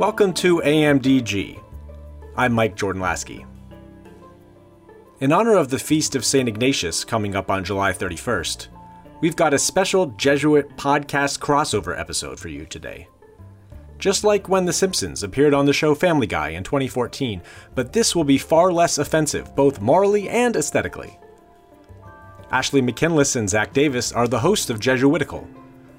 [0.00, 1.62] Welcome to AMDG.
[2.34, 3.44] I'm Mike Jordan Laskey.
[5.20, 6.48] In honor of the Feast of St.
[6.48, 8.68] Ignatius coming up on July 31st,
[9.20, 13.08] we've got a special Jesuit podcast crossover episode for you today.
[13.98, 17.42] Just like when The Simpsons appeared on the show Family Guy in 2014,
[17.74, 21.18] but this will be far less offensive, both morally and aesthetically.
[22.50, 25.46] Ashley McKinless and Zach Davis are the hosts of Jesuitical,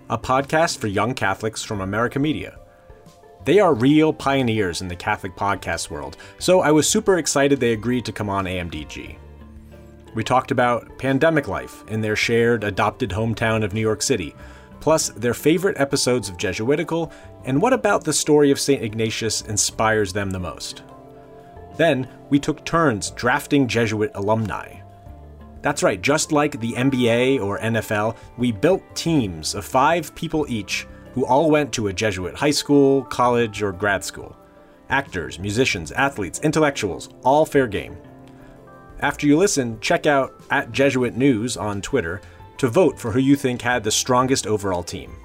[0.10, 2.58] a podcast for young Catholics from America Media.
[3.44, 7.74] They are real pioneers in the Catholic podcast world, so I was super excited they
[7.74, 9.18] agreed to come on AMDG.
[10.14, 14.36] We talked about pandemic life in their shared adopted hometown of New York City,
[14.80, 17.12] plus their favorite episodes of Jesuitical,
[17.44, 18.84] and what about the story of St.
[18.84, 20.84] Ignatius inspires them the most.
[21.78, 24.82] Then, we took turns drafting Jesuit alumni.
[25.64, 30.86] That's right, just like the NBA or NFL, we built teams of five people each
[31.14, 34.36] who all went to a Jesuit high school, college, or grad school.
[34.90, 37.98] Actors, musicians, athletes, intellectuals, all fair game.
[39.00, 42.22] After you listen, check out at Jesuit News on Twitter
[42.58, 45.16] to vote for who you think had the strongest overall team.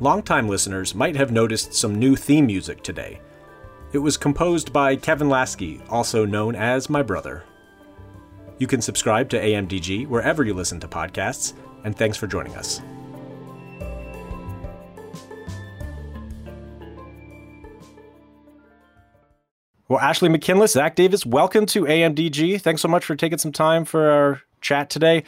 [0.00, 3.20] Longtime listeners might have noticed some new theme music today.
[3.92, 7.44] It was composed by Kevin Laskey, also known as my brother.
[8.58, 11.52] You can subscribe to AMDG wherever you listen to podcasts,
[11.84, 12.80] and thanks for joining us.
[19.92, 22.62] Well, Ashley McKinless, Zach Davis, welcome to AMDG.
[22.62, 25.22] Thanks so much for taking some time for our chat today.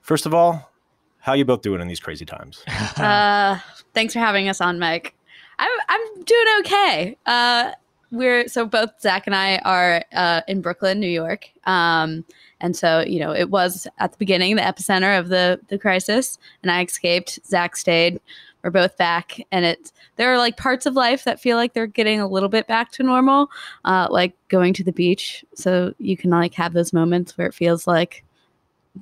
[0.00, 0.72] First of all,
[1.20, 2.64] how you both doing in these crazy times?
[2.96, 3.60] uh,
[3.94, 5.14] thanks for having us on, Mike.
[5.60, 7.16] I'm I'm doing okay.
[7.26, 7.70] Uh,
[8.10, 11.48] we're so both Zach and I are uh, in Brooklyn, New York.
[11.62, 12.24] Um,
[12.60, 16.40] and so you know it was at the beginning the epicenter of the the crisis,
[16.64, 17.38] and I escaped.
[17.46, 18.20] Zach stayed.
[18.62, 21.86] We're both back, and it's there are like parts of life that feel like they're
[21.86, 23.50] getting a little bit back to normal,
[23.84, 25.44] uh, like going to the beach.
[25.54, 28.24] So you can like have those moments where it feels like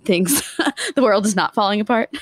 [0.04, 0.42] things,
[0.94, 2.14] the world is not falling apart.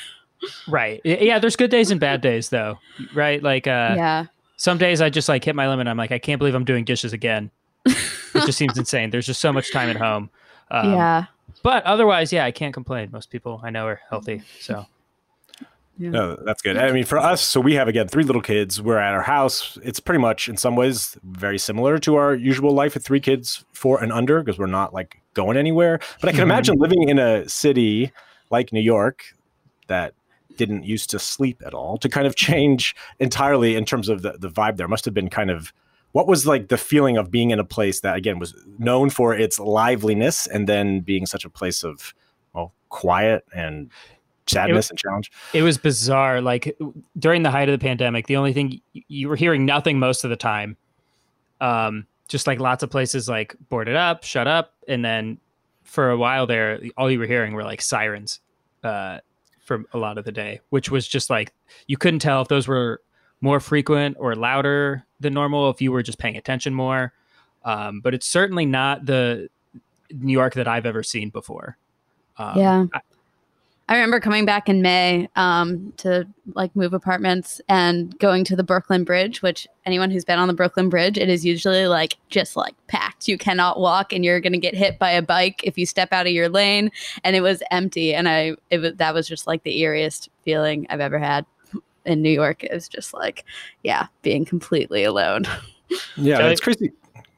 [0.69, 1.01] Right.
[1.05, 1.39] Yeah.
[1.39, 2.79] There's good days and bad days, though.
[3.15, 3.43] Right.
[3.43, 4.27] Like, uh, yeah.
[4.57, 5.89] Some days I just like hit my limit.
[5.89, 7.51] I'm like, I can't believe I'm doing dishes again.
[7.87, 9.11] it just seems insane.
[9.11, 10.31] There's just so much time at home.
[10.71, 11.25] Um, yeah.
[11.63, 13.11] But otherwise, yeah, I can't complain.
[13.13, 14.43] Most people I know are healthy.
[14.61, 14.87] So
[15.97, 16.11] yeah.
[16.11, 16.77] No, that's good.
[16.77, 18.83] I mean, for us, so we have again three little kids.
[18.83, 19.79] We're at our house.
[19.83, 23.65] It's pretty much, in some ways, very similar to our usual life with three kids,
[23.73, 26.01] four and under, because we're not like going anywhere.
[26.21, 26.51] But I can mm-hmm.
[26.51, 28.13] imagine living in a city
[28.51, 29.25] like New York
[29.87, 30.15] that
[30.57, 34.33] didn't used to sleep at all to kind of change entirely in terms of the,
[34.39, 34.89] the vibe there.
[34.89, 35.73] Must have been kind of
[36.13, 39.35] what was like the feeling of being in a place that again was known for
[39.35, 42.15] its liveliness and then being such a place of
[42.53, 43.91] well quiet and
[44.47, 45.33] sadness it, and challenge.
[45.53, 46.41] It was bizarre.
[46.41, 46.77] Like
[47.19, 50.31] during the height of the pandemic, the only thing you were hearing nothing most of
[50.31, 50.77] the time.
[51.61, 55.39] Um, just like lots of places like boarded up, shut up, and then
[55.83, 58.41] for a while there, all you were hearing were like sirens
[58.83, 59.19] uh,
[59.61, 61.53] for a lot of the day, which was just like
[61.87, 63.03] you couldn't tell if those were
[63.41, 67.13] more frequent or louder than normal if you were just paying attention more.
[67.65, 69.49] Um, but it's certainly not the
[70.11, 71.77] New York that I've ever seen before.
[72.37, 72.85] Um, yeah.
[72.93, 73.01] I,
[73.87, 78.63] I remember coming back in May um, to like move apartments and going to the
[78.63, 82.57] Brooklyn Bridge, which anyone who's been on the Brooklyn Bridge, it is usually like just
[82.57, 83.29] like packed.
[83.29, 86.13] You cannot walk and you're going to get hit by a bike if you step
[86.15, 86.91] out of your lane.
[87.25, 88.15] And it was empty.
[88.15, 91.45] And I, it was, that was just like the eeriest feeling I've ever had
[92.07, 92.65] in New York.
[92.65, 93.45] It was just like,
[93.83, 95.45] yeah, being completely alone.
[96.17, 96.93] Yeah, it's crazy.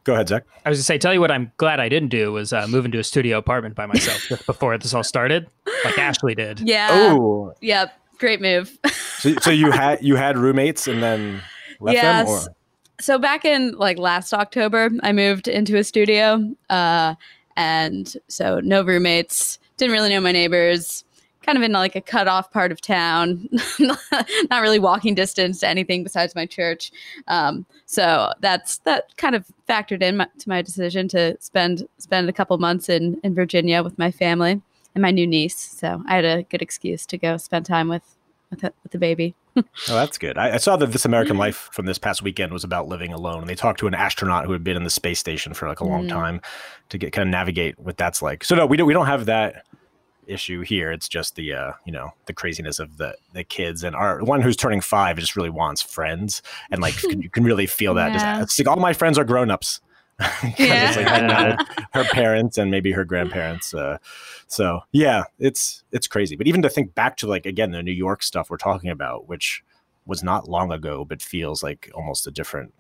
[0.07, 0.45] Go ahead, Zach.
[0.65, 2.69] I was going to say, tell you what I'm glad I didn't do was uh,
[2.69, 5.49] move into a studio apartment by myself just before this all started,
[5.85, 6.61] like Ashley did.
[6.61, 6.91] Yeah.
[6.93, 7.53] Oh.
[7.61, 7.93] Yep.
[8.19, 8.79] Great move.
[9.19, 11.43] so, so, you had you had roommates and then
[11.81, 12.27] left yes.
[12.29, 12.57] them, or?
[13.01, 17.17] So back in like last October, I moved into a studio, uh,
[17.57, 19.59] and so no roommates.
[19.77, 21.05] Didn't really know my neighbors
[21.47, 23.49] kind of in like a cut off part of town,
[23.79, 26.91] not really walking distance to anything besides my church.
[27.29, 32.29] Um, so that's that kind of factored in my, to my decision to spend spend
[32.29, 34.61] a couple months in in Virginia with my family
[34.95, 35.57] and my new niece.
[35.57, 38.17] So I had a good excuse to go spend time with
[38.51, 39.35] with, with the baby.
[39.57, 40.37] oh, that's good.
[40.37, 43.41] I, I, saw that This American Life from this past weekend was about living alone.
[43.41, 45.81] And they talked to an astronaut who had been in the space station for like
[45.81, 46.11] a long mm.
[46.11, 46.43] time
[46.91, 48.45] to get kind of navigate what that's like.
[48.45, 49.65] So no, we don't we don't have that
[50.27, 50.91] issue here.
[50.93, 54.41] It's just the uh, you know the craziness of the the kids and our one
[54.41, 58.13] who's turning five just really wants friends and like you can really feel that.
[58.13, 58.39] Yeah.
[58.41, 59.81] Just, it's like all my friends are grown ups.
[60.59, 61.59] yeah.
[61.59, 63.75] like her parents and maybe her grandparents.
[63.75, 63.99] Uh,
[64.47, 66.37] so yeah, it's it's crazy.
[66.37, 69.29] But even to think back to like again the New York stuff we're talking about,
[69.29, 69.63] which
[70.07, 72.73] was not long ago, but feels like almost a different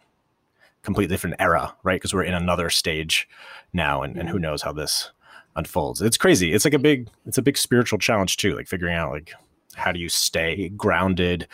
[0.82, 1.96] completely different era, right?
[1.96, 3.28] Because we're in another stage
[3.72, 5.10] now, and, and who knows how this
[5.56, 6.00] unfolds.
[6.02, 6.52] It's crazy.
[6.52, 9.32] It's like a big, it's a big spiritual challenge too, like figuring out like
[9.74, 11.48] how do you stay grounded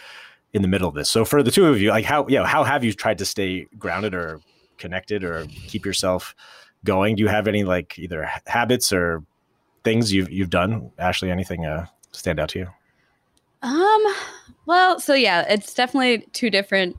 [0.53, 1.09] in the middle of this.
[1.09, 3.67] So for the two of you, like how, yeah, how have you tried to stay
[3.79, 4.41] grounded or
[4.79, 6.35] connected or keep yourself
[6.85, 7.17] going?
[7.17, 9.25] Do you have any like either habits or
[9.85, 10.91] things you've you've done?
[10.99, 12.69] Ashley, anything uh, stand out to you?
[13.63, 14.03] Um,
[14.67, 16.97] well, so yeah, it's definitely two different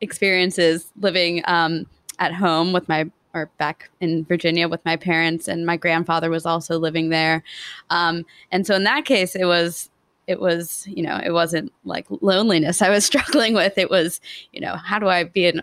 [0.00, 1.86] experiences living um,
[2.18, 6.46] at home with my or back in Virginia with my parents, and my grandfather was
[6.46, 7.42] also living there.
[7.90, 9.90] Um, and so in that case, it was
[10.26, 13.78] it was you know it wasn't like loneliness I was struggling with.
[13.78, 14.20] It was
[14.52, 15.62] you know how do I be an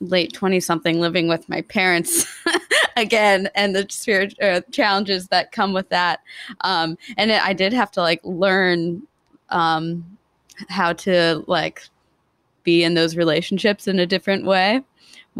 [0.00, 2.26] late 20 something living with my parents
[2.96, 6.20] again and the spirit uh, challenges that come with that
[6.62, 9.02] um, and it, i did have to like learn
[9.50, 10.04] um,
[10.70, 11.82] how to like
[12.62, 14.82] be in those relationships in a different way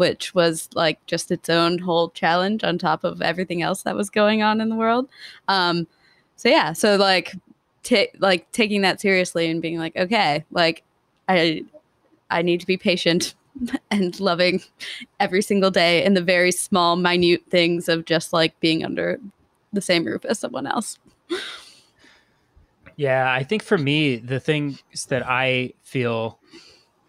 [0.01, 4.09] which was like just its own whole challenge on top of everything else that was
[4.09, 5.07] going on in the world
[5.47, 5.85] um,
[6.37, 7.35] so yeah so like
[7.83, 10.81] t- like taking that seriously and being like okay like
[11.29, 11.63] i
[12.31, 13.35] i need to be patient
[13.91, 14.59] and loving
[15.19, 19.19] every single day in the very small, minute things of just like being under
[19.73, 20.97] the same roof as someone else.
[22.95, 26.39] Yeah, I think for me, the things that I feel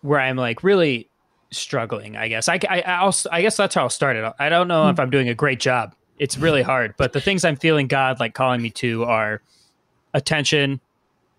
[0.00, 1.08] where I'm like really
[1.52, 4.32] struggling, I guess I, I, I'll, I guess that's how I'll start it.
[4.38, 5.94] I don't know if I'm doing a great job.
[6.18, 9.42] It's really hard, but the things I'm feeling God like calling me to are
[10.14, 10.80] attention,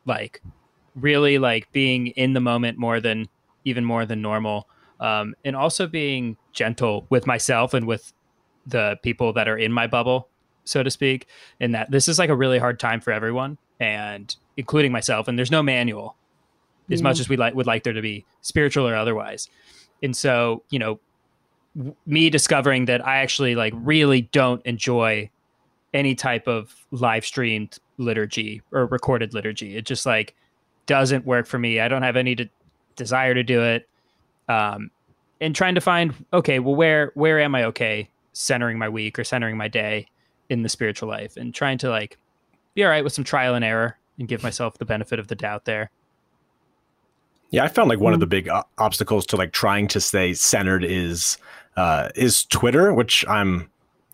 [0.06, 0.42] like
[0.96, 3.28] really like being in the moment more than
[3.66, 4.68] even more than normal
[5.04, 8.14] um, and also being gentle with myself and with
[8.66, 10.30] the people that are in my bubble,
[10.64, 11.28] so to speak.
[11.60, 15.28] And that this is like a really hard time for everyone, and including myself.
[15.28, 16.16] And there's no manual,
[16.90, 19.50] as much as we like would like there to be, spiritual or otherwise.
[20.04, 21.00] And so, you know,
[22.06, 25.30] me discovering that I actually like really don't enjoy
[25.94, 29.76] any type of live streamed liturgy or recorded liturgy.
[29.76, 30.36] It just like
[30.86, 31.80] doesn't work for me.
[31.80, 32.50] I don't have any de-
[32.96, 33.88] desire to do it
[34.48, 34.92] um,
[35.42, 39.24] and trying to find okay, well, where where am I okay centering my week or
[39.24, 40.08] centering my day
[40.50, 42.18] in the spiritual life, and trying to like
[42.76, 45.36] be all right with some trial and error and give myself the benefit of the
[45.36, 45.90] doubt there.
[47.54, 50.34] Yeah, I found like one of the big uh, obstacles to like trying to stay
[50.34, 51.38] centered is
[51.78, 53.70] uh, is Twitter, which I'm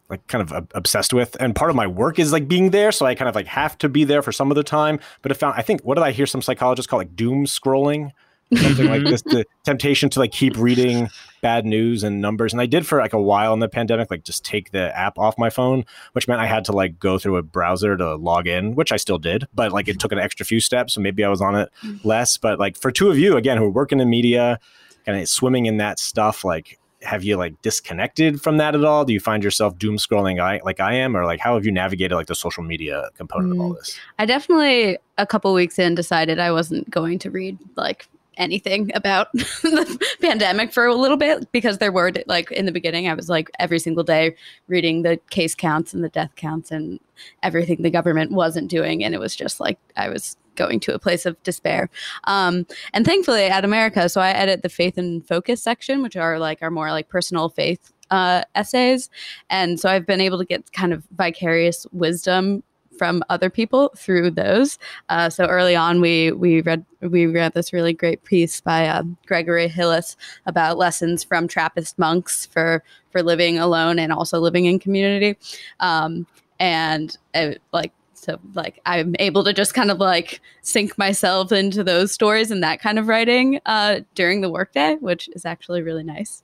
[0.10, 3.06] like kind of obsessed with, and part of my work is like being there, so
[3.06, 5.00] I kind of like have to be there for some of the time.
[5.22, 8.12] But I found I think what did I hear some psychologists call like doom scrolling,
[8.56, 9.12] something like mm-hmm.
[9.12, 11.10] this the temptation to like keep reading
[11.42, 12.54] bad news and numbers.
[12.54, 15.18] And i did for like a while in the pandemic like just take the app
[15.18, 18.48] off my phone which meant i had to like go through a browser to log
[18.48, 20.00] in which i still did but like it mm-hmm.
[20.00, 22.08] took an extra few steps so maybe i was on it mm-hmm.
[22.08, 22.38] less.
[22.38, 24.60] But like for two of you again who are working in media
[25.06, 29.06] kind of swimming in that stuff like have you like disconnected from that at all?
[29.06, 31.16] Do you find yourself doom scrolling like i am?
[31.16, 33.56] Or like how have you navigated like the social media component mm.
[33.56, 33.78] of all mm.
[33.78, 33.98] this?
[34.18, 38.08] I definitely a couple weeks in decided i wasn't going to read like
[38.40, 43.08] anything about the pandemic for a little bit because there were like in the beginning
[43.08, 44.36] I was like every single day
[44.68, 47.00] reading the case counts and the death counts and
[47.44, 51.00] everything the government wasn't doing and it was just like I was going to a
[51.00, 51.90] place of despair.
[52.26, 56.38] Um, and thankfully at America, so I edit the faith and focus section, which are
[56.38, 59.10] like our more like personal faith uh, essays.
[59.50, 62.64] And so I've been able to get kind of vicarious wisdom
[63.00, 64.78] from other people through those.
[65.08, 69.02] Uh, so early on, we we read we read this really great piece by uh,
[69.26, 70.16] Gregory Hillis
[70.46, 75.36] about lessons from Trappist monks for for living alone and also living in community.
[75.80, 76.28] Um,
[76.60, 81.84] and it, like so like i'm able to just kind of like sink myself into
[81.84, 86.04] those stories and that kind of writing uh, during the workday which is actually really
[86.04, 86.44] nice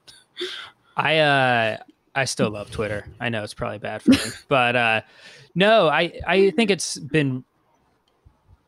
[0.96, 1.76] i uh
[2.16, 4.18] i still love twitter i know it's probably bad for me
[4.48, 5.00] but uh
[5.56, 7.42] no, I I think it's been.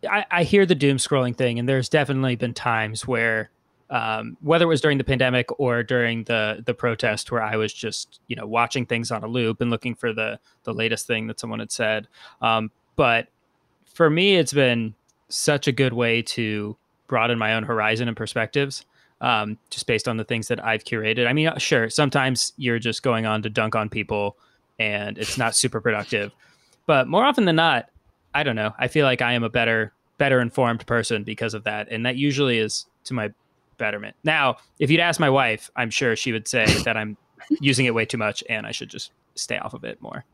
[0.08, 3.50] I, I hear the doom scrolling thing, and there's definitely been times where,
[3.90, 7.74] um, whether it was during the pandemic or during the the protest, where I was
[7.74, 11.26] just you know watching things on a loop and looking for the the latest thing
[11.26, 12.08] that someone had said.
[12.40, 13.28] Um, but
[13.84, 14.94] for me, it's been
[15.28, 16.74] such a good way to
[17.06, 18.86] broaden my own horizon and perspectives.
[19.20, 21.26] Um, just based on the things that I've curated.
[21.26, 24.36] I mean, sure, sometimes you're just going on to dunk on people
[24.78, 26.30] and it's not super productive.
[26.86, 27.90] But more often than not,
[28.32, 28.72] I don't know.
[28.78, 32.16] I feel like I am a better better informed person because of that, and that
[32.16, 33.32] usually is to my
[33.78, 34.16] betterment.
[34.24, 37.16] Now, if you'd ask my wife, I'm sure she would say that I'm
[37.60, 40.24] using it way too much and I should just stay off of it more.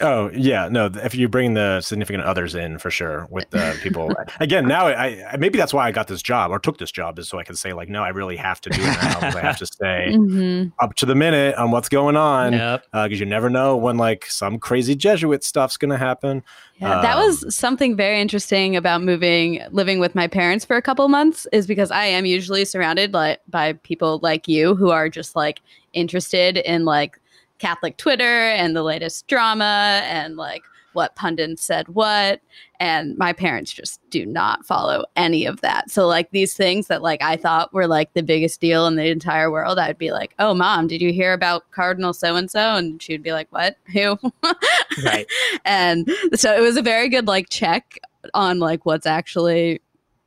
[0.00, 0.86] Oh yeah, no.
[0.86, 5.32] If you bring the significant others in for sure with the people again, now I,
[5.32, 7.44] I, maybe that's why I got this job or took this job is so I
[7.44, 10.12] can say like, no, I really have to do it now I have to stay
[10.12, 10.68] mm-hmm.
[10.78, 12.86] up to the minute on what's going on because yep.
[12.92, 16.42] uh, you never know when like some crazy Jesuit stuff's going to happen.
[16.76, 20.82] Yeah, that um, was something very interesting about moving, living with my parents for a
[20.82, 25.08] couple months, is because I am usually surrounded by, by people like you who are
[25.08, 25.60] just like
[25.92, 27.20] interested in like
[27.58, 30.62] Catholic Twitter and the latest drama and like
[30.94, 32.40] what pundits said what
[32.80, 35.90] and my parents just do not follow any of that.
[35.90, 39.06] So like these things that like i thought were like the biggest deal in the
[39.06, 42.76] entire world i'd be like oh mom did you hear about cardinal so and so
[42.76, 43.76] and she'd be like what?
[43.92, 44.18] Who?
[45.04, 45.28] Right.
[45.64, 47.98] And so it was a very good like check
[48.34, 49.80] on like what's actually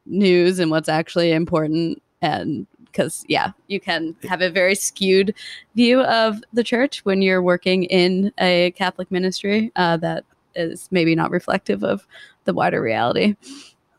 [0.05, 5.33] news and what's actually important and because yeah you can have a very skewed
[5.75, 11.15] view of the church when you're working in a catholic ministry uh, that is maybe
[11.15, 12.05] not reflective of
[12.45, 13.35] the wider reality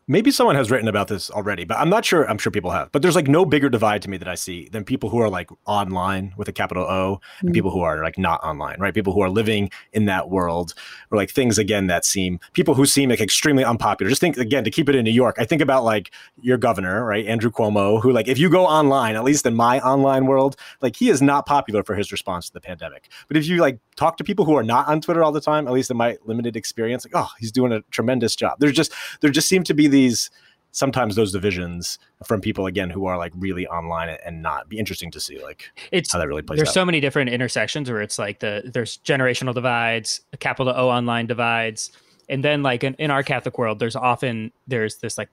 [0.08, 2.28] maybe someone has written about this already, but I'm not sure.
[2.28, 2.90] I'm sure people have.
[2.92, 5.28] But there's like no bigger divide to me that I see than people who are
[5.28, 7.54] like online with a capital O and mm-hmm.
[7.54, 8.94] people who are like not online, right?
[8.94, 10.74] People who are living in that world
[11.10, 14.08] or like things again that seem people who seem like extremely unpopular.
[14.08, 15.36] Just think again to keep it in New York.
[15.38, 17.26] I think about like your governor, right?
[17.26, 20.96] Andrew Cuomo, who like if you go online, at least in my online world, like
[20.96, 23.08] he is not popular for his response to the pandemic.
[23.28, 25.66] But if you like talk to people who are not on Twitter all the time,
[25.66, 28.58] at least in my limited experience, like, oh, he's doing a tremendous job.
[28.58, 30.30] There's just there just seem to be these
[30.72, 35.10] sometimes those divisions from people again who are like really online and not be interesting
[35.10, 36.74] to see like it's how that really plays there's out.
[36.74, 41.92] so many different intersections where it's like the there's generational divides capital o online divides
[42.28, 45.28] and then like in, in our catholic world there's often there's this like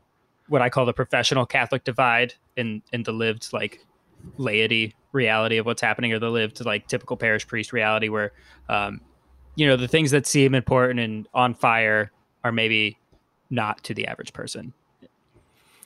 [0.49, 3.79] what i call the professional catholic divide in in the lived like
[4.37, 8.33] laity reality of what's happening or the lived like typical parish priest reality where
[8.67, 8.99] um
[9.55, 12.11] you know the things that seem important and on fire
[12.43, 12.97] are maybe
[13.49, 14.73] not to the average person.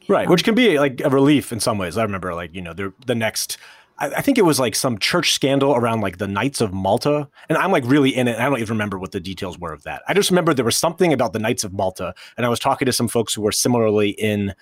[0.09, 1.97] Right, which can be like a relief in some ways.
[1.97, 3.57] I remember like, you know, the the next
[3.97, 7.29] I, I think it was like some church scandal around like the Knights of Malta.
[7.49, 8.37] And I'm like really in it.
[8.37, 10.03] I don't even remember what the details were of that.
[10.07, 12.13] I just remember there was something about the Knights of Malta.
[12.37, 14.53] And I was talking to some folks who were similarly in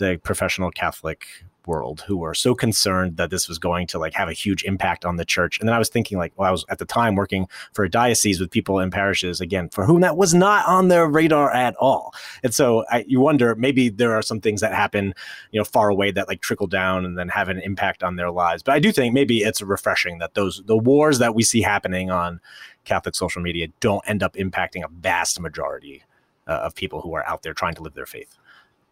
[0.00, 1.26] the professional Catholic
[1.66, 5.04] world who were so concerned that this was going to like have a huge impact
[5.04, 5.60] on the church.
[5.60, 7.90] And then I was thinking like, well, I was at the time working for a
[7.90, 11.76] diocese with people in parishes again for whom that was not on their radar at
[11.76, 12.14] all.
[12.42, 15.14] And so I, you wonder maybe there are some things that happen,
[15.52, 18.30] you know, far away that like trickle down and then have an impact on their
[18.30, 18.62] lives.
[18.62, 22.10] But I do think maybe it's refreshing that those the wars that we see happening
[22.10, 22.40] on
[22.84, 26.02] Catholic social media don't end up impacting a vast majority
[26.46, 28.39] uh, of people who are out there trying to live their faith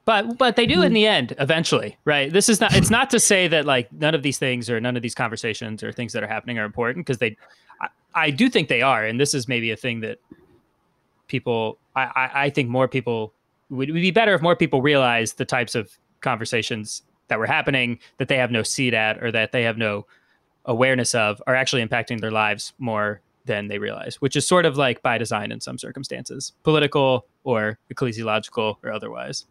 [0.08, 0.94] but but they do in mm-hmm.
[0.94, 4.22] the end eventually right this is not it's not to say that like none of
[4.22, 7.18] these things or none of these conversations or things that are happening are important because
[7.18, 7.36] they
[7.82, 10.16] I, I, do think they are and this is maybe a thing that
[11.26, 13.34] people i i, I think more people
[13.68, 15.90] would, would be better if more people realize the types of
[16.22, 20.06] conversations that were happening that they have no seat at or that they have no
[20.64, 24.78] awareness of are actually impacting their lives more than they realize which is sort of
[24.78, 29.44] like by design in some circumstances political or ecclesiological or otherwise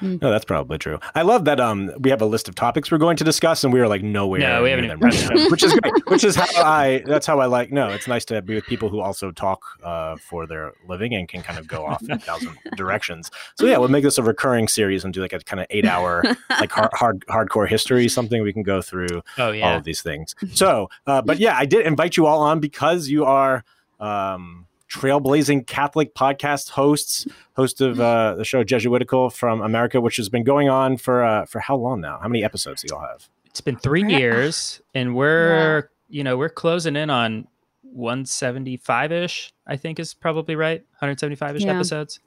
[0.00, 0.20] Mm.
[0.20, 0.98] No, that's probably true.
[1.14, 3.72] I love that um we have a list of topics we're going to discuss and
[3.72, 4.40] we are like nowhere.
[4.40, 5.94] No, we haven't even which is great.
[6.08, 8.88] Which is how I that's how I like no, it's nice to be with people
[8.88, 12.18] who also talk uh, for their living and can kind of go off in a
[12.18, 13.30] thousand directions.
[13.56, 15.86] So yeah, we'll make this a recurring series and do like a kind of eight
[15.86, 19.68] hour like hard, hard hardcore history, something we can go through oh, yeah.
[19.68, 20.34] all of these things.
[20.52, 23.64] So uh, but yeah, I did invite you all on because you are
[24.00, 30.28] um trailblazing Catholic podcast hosts, host of uh, the show Jesuitical from America, which has
[30.28, 32.18] been going on for uh, for how long now?
[32.22, 33.28] How many episodes do y'all have?
[33.46, 36.16] It's been three years, and we're yeah.
[36.16, 37.48] you know we're closing in on
[37.82, 39.52] 175 ish.
[39.66, 40.80] I think is probably right.
[41.00, 41.74] 175 ish yeah.
[41.74, 42.20] episodes.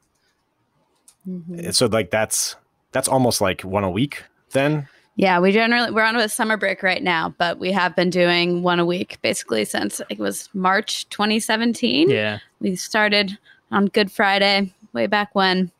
[1.28, 1.72] Mm-hmm.
[1.72, 2.58] So like that's
[2.92, 4.88] that's almost like one a week then.
[5.16, 8.62] Yeah, we generally we're on a summer break right now, but we have been doing
[8.62, 12.10] one a week basically since it was March 2017.
[12.10, 12.40] Yeah.
[12.60, 13.38] We started
[13.72, 15.72] on Good Friday way back when.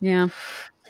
[0.00, 0.28] Yeah.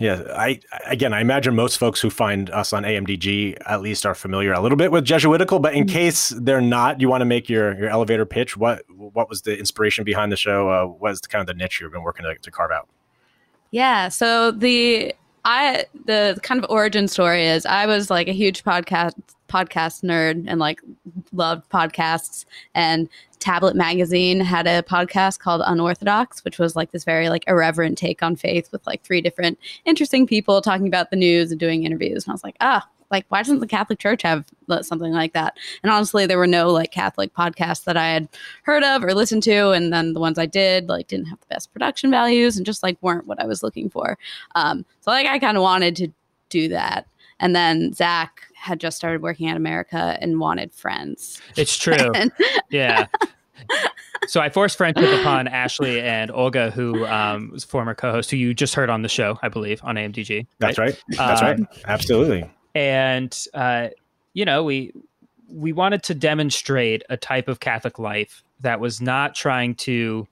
[0.00, 4.14] Yeah, I again, I imagine most folks who find us on AMDG at least are
[4.14, 5.92] familiar a little bit with Jesuitical, but in mm-hmm.
[5.92, 8.56] case they're not, you want to make your your elevator pitch.
[8.56, 10.70] What what was the inspiration behind the show?
[10.70, 12.88] Uh, what was kind of the niche you've been working to, to carve out?
[13.72, 15.14] Yeah, so the
[15.44, 19.14] I the kind of origin story is I was like a huge podcast
[19.48, 20.80] podcast nerd and like
[21.32, 27.28] loved podcasts and tablet magazine had a podcast called unorthodox which was like this very
[27.28, 31.50] like irreverent take on faith with like three different interesting people talking about the news
[31.50, 34.44] and doing interviews and i was like ah like why doesn't the Catholic Church have
[34.82, 35.56] something like that?
[35.82, 38.28] And honestly, there were no like Catholic podcasts that I had
[38.62, 41.46] heard of or listened to, and then the ones I did like didn't have the
[41.46, 44.18] best production values and just like weren't what I was looking for.
[44.54, 46.08] Um, so like I kind of wanted to
[46.50, 47.06] do that,
[47.40, 51.40] and then Zach had just started working at America and wanted friends.
[51.56, 52.12] It's true.
[52.70, 53.06] yeah.
[54.26, 58.54] so I forced friendship upon Ashley and Olga, who um, was former co-host, who you
[58.54, 60.46] just heard on the show, I believe, on AMDG.
[60.58, 61.00] That's right.
[61.10, 61.60] That's um, right.
[61.86, 62.50] Absolutely.
[62.74, 63.88] And uh,
[64.34, 64.92] you know, we
[65.48, 70.26] we wanted to demonstrate a type of Catholic life that was not trying to.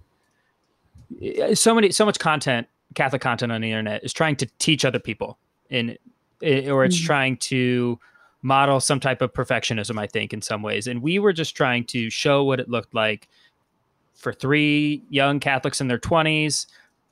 [1.54, 4.98] So many, so much content, Catholic content on the internet is trying to teach other
[4.98, 5.38] people,
[5.70, 5.96] in,
[6.43, 7.07] or it's mm-hmm.
[7.07, 7.99] trying to
[8.43, 10.87] model some type of perfectionism, I think, in some ways.
[10.87, 13.28] And we were just trying to show what it looked like
[14.14, 16.66] for three young Catholics in their 20s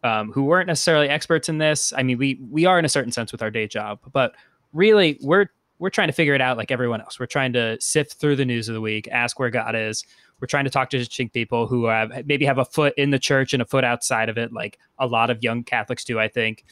[0.04, 1.92] um, who weren't necessarily experts in this.
[1.96, 4.34] I mean, we we are in a certain sense with our day job, but
[4.72, 5.46] really we're
[5.78, 7.18] we're trying to figure it out like everyone else.
[7.18, 10.04] We're trying to sift through the news of the week, ask where God is.
[10.40, 13.18] We're trying to talk to distinct people who have maybe have a foot in the
[13.18, 16.28] church and a foot outside of it, like a lot of young Catholics do, I
[16.28, 16.64] think.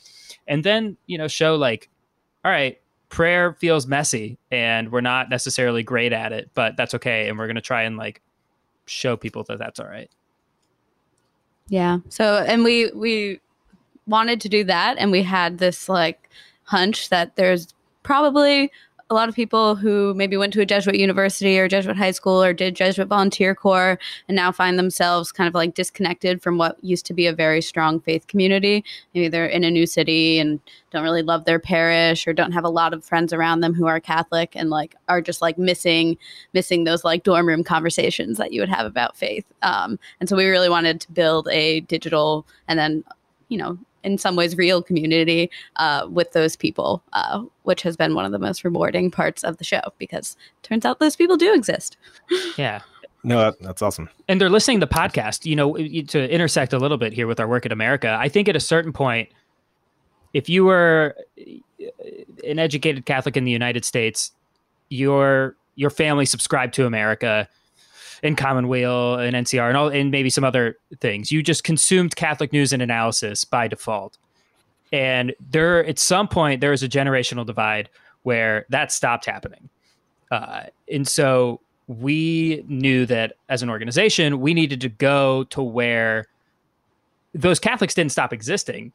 [0.47, 1.89] And then, you know, show like,
[2.45, 7.29] all right, prayer feels messy and we're not necessarily great at it, but that's okay.
[7.29, 8.23] And we're going to try and like
[8.87, 10.11] show people that that's all right.
[11.69, 11.99] Yeah.
[12.09, 13.41] So, and we, we
[14.07, 14.97] wanted to do that.
[14.99, 16.31] And we had this like
[16.65, 17.69] hunch that there's
[18.03, 18.73] probably
[19.13, 22.43] a lot of people who maybe went to a Jesuit university or Jesuit high school
[22.43, 26.83] or did Jesuit volunteer corps and now find themselves kind of like disconnected from what
[26.83, 28.83] used to be a very strong faith community.
[29.15, 32.65] Maybe they're in a new city and don't really love their parish or don't have
[32.65, 36.17] a lot of friends around them who are Catholic and like are just like missing
[36.55, 39.45] missing those like dorm room conversations that you would have about faith.
[39.61, 43.05] Um, and so we really wanted to build a digital and then
[43.51, 48.15] you know in some ways real community uh, with those people, uh, which has been
[48.15, 51.55] one of the most rewarding parts of the show because turns out those people do
[51.55, 51.97] exist.
[52.57, 52.83] Yeah.
[53.25, 54.09] No, that, that's awesome.
[54.27, 55.47] And they're listening to the podcast.
[55.47, 58.49] You know, to intersect a little bit here with our work at America, I think
[58.49, 59.29] at a certain point,
[60.33, 61.15] if you were
[62.45, 64.33] an educated Catholic in the United States,
[64.89, 67.49] your your family subscribed to America
[68.23, 71.33] and Commonweal and NCR and all and maybe some other things.
[71.33, 74.17] You just consumed Catholic news and analysis by default.
[74.93, 77.89] And there at some point there was a generational divide
[78.23, 79.69] where that stopped happening.
[80.31, 86.27] Uh, and so we knew that as an organization, we needed to go to where
[87.35, 88.93] those Catholics didn't stop existing.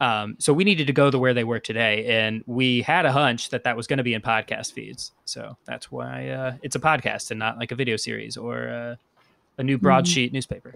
[0.00, 3.12] Um, so we needed to go to where they were today, and we had a
[3.12, 5.12] hunch that that was going to be in podcast feeds.
[5.26, 8.96] So that's why uh, it's a podcast and not like a video series or uh,
[9.58, 10.36] a new broadsheet mm-hmm.
[10.36, 10.74] newspaper.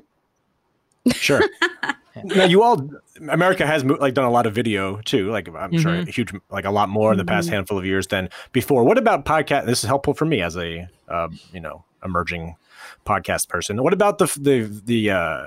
[1.12, 1.42] Sure.
[2.24, 2.88] now you all,
[3.28, 5.30] America has like done a lot of video too.
[5.30, 5.78] Like I'm mm-hmm.
[5.78, 7.54] sure a huge, like a lot more in the past mm-hmm.
[7.54, 8.84] handful of years than before.
[8.84, 9.66] What about podcast?
[9.66, 12.56] This is helpful for me as a uh, you know emerging
[13.06, 13.82] podcast person.
[13.82, 15.46] What about the the the uh,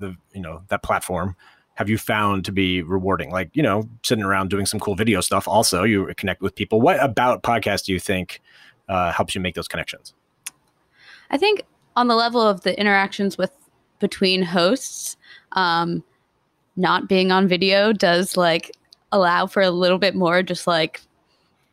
[0.00, 1.36] the you know that platform?
[1.74, 3.30] Have you found to be rewarding?
[3.30, 5.48] Like, you know, sitting around doing some cool video stuff.
[5.48, 6.80] Also, you connect with people.
[6.80, 8.40] What about podcasts do you think
[8.88, 10.14] uh, helps you make those connections?
[11.30, 11.62] I think
[11.96, 13.50] on the level of the interactions with
[14.00, 15.16] between hosts,
[15.52, 16.02] um,
[16.76, 18.76] not being on video does like
[19.12, 21.02] allow for a little bit more just like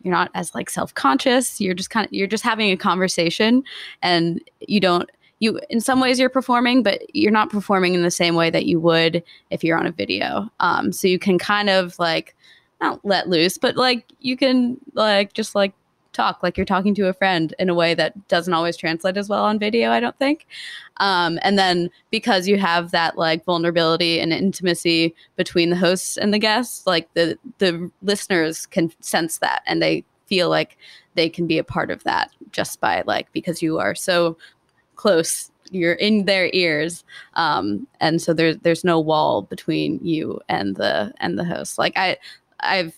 [0.03, 3.63] you're not as like self-conscious you're just kind of you're just having a conversation
[4.01, 5.09] and you don't
[5.39, 8.65] you in some ways you're performing but you're not performing in the same way that
[8.65, 10.49] you would if you're on a video.
[10.59, 12.35] Um so you can kind of like
[12.81, 15.73] not let loose but like you can like just like
[16.11, 19.29] talk like you're talking to a friend in a way that doesn't always translate as
[19.29, 20.47] well on video i don't think.
[20.97, 26.33] Um, and then because you have that like vulnerability and intimacy between the hosts and
[26.33, 30.77] the guests like the the listeners can sense that and they feel like
[31.15, 34.37] they can be a part of that just by like because you are so
[34.99, 37.05] close you're in their ears.
[37.35, 41.77] Um, and so there's there's no wall between you and the and the host.
[41.77, 42.17] Like i
[42.61, 42.93] i've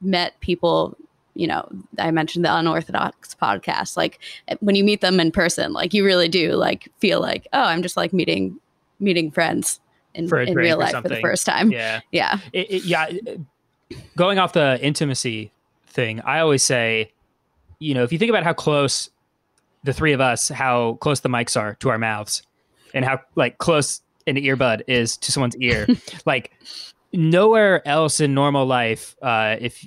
[0.00, 0.96] met people
[1.34, 3.96] you know i mentioned the unorthodox podcast.
[3.96, 4.18] Like
[4.60, 7.82] when you meet them in person like you really do like feel like oh i'm
[7.82, 8.58] just like meeting
[8.98, 9.78] meeting friends
[10.14, 11.70] in, in real life for the first time.
[11.70, 12.00] Yeah.
[12.10, 12.38] Yeah.
[12.52, 13.12] It, it, yeah
[14.16, 15.52] going off the intimacy
[15.86, 17.12] thing i always say
[17.78, 19.10] you know if you think about how close
[19.86, 22.42] the three of us how close the mics are to our mouths
[22.92, 25.86] and how like close an earbud is to someone's ear.
[26.26, 26.52] like
[27.12, 29.86] nowhere else in normal life, uh, if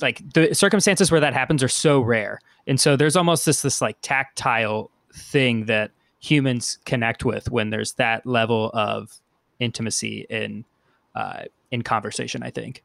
[0.00, 3.80] like the circumstances where that happens are so rare, and so there's almost this this
[3.80, 9.20] like tactile thing that humans connect with when there's that level of
[9.60, 10.64] intimacy in
[11.14, 12.42] uh, in conversation.
[12.42, 12.83] I think.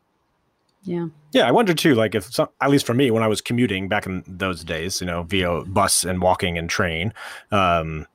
[0.83, 1.07] Yeah.
[1.33, 3.87] Yeah, I wonder too, like if some, at least for me, when I was commuting
[3.87, 7.13] back in those days, you know, via bus and walking and train,
[7.51, 8.07] um,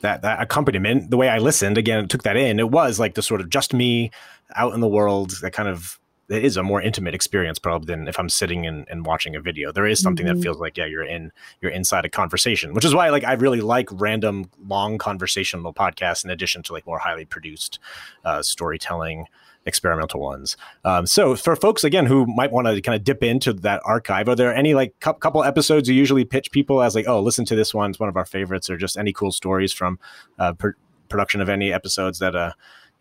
[0.00, 2.58] that that accompaniment, the way I listened, again, took that in.
[2.58, 4.10] It was like the sort of just me
[4.56, 5.32] out in the world.
[5.42, 5.98] That kind of
[6.30, 9.40] it is a more intimate experience probably than if I'm sitting and, and watching a
[9.40, 9.72] video.
[9.72, 10.36] There is something Mhm.
[10.36, 13.34] that feels like yeah, you're in you're inside a conversation, which is why like I
[13.34, 17.78] really like random long conversational podcasts in addition to like more highly produced
[18.24, 19.26] uh, storytelling
[19.66, 20.56] experimental ones.
[20.84, 24.28] Um, so for folks again who might want to kind of dip into that archive,
[24.28, 27.44] are there any like cou- couple episodes you usually pitch people as like, oh, listen
[27.46, 29.98] to this one, it's one of our favorites, or just any cool stories from
[30.38, 30.70] uh, pr-
[31.08, 32.52] production of any episodes that uh,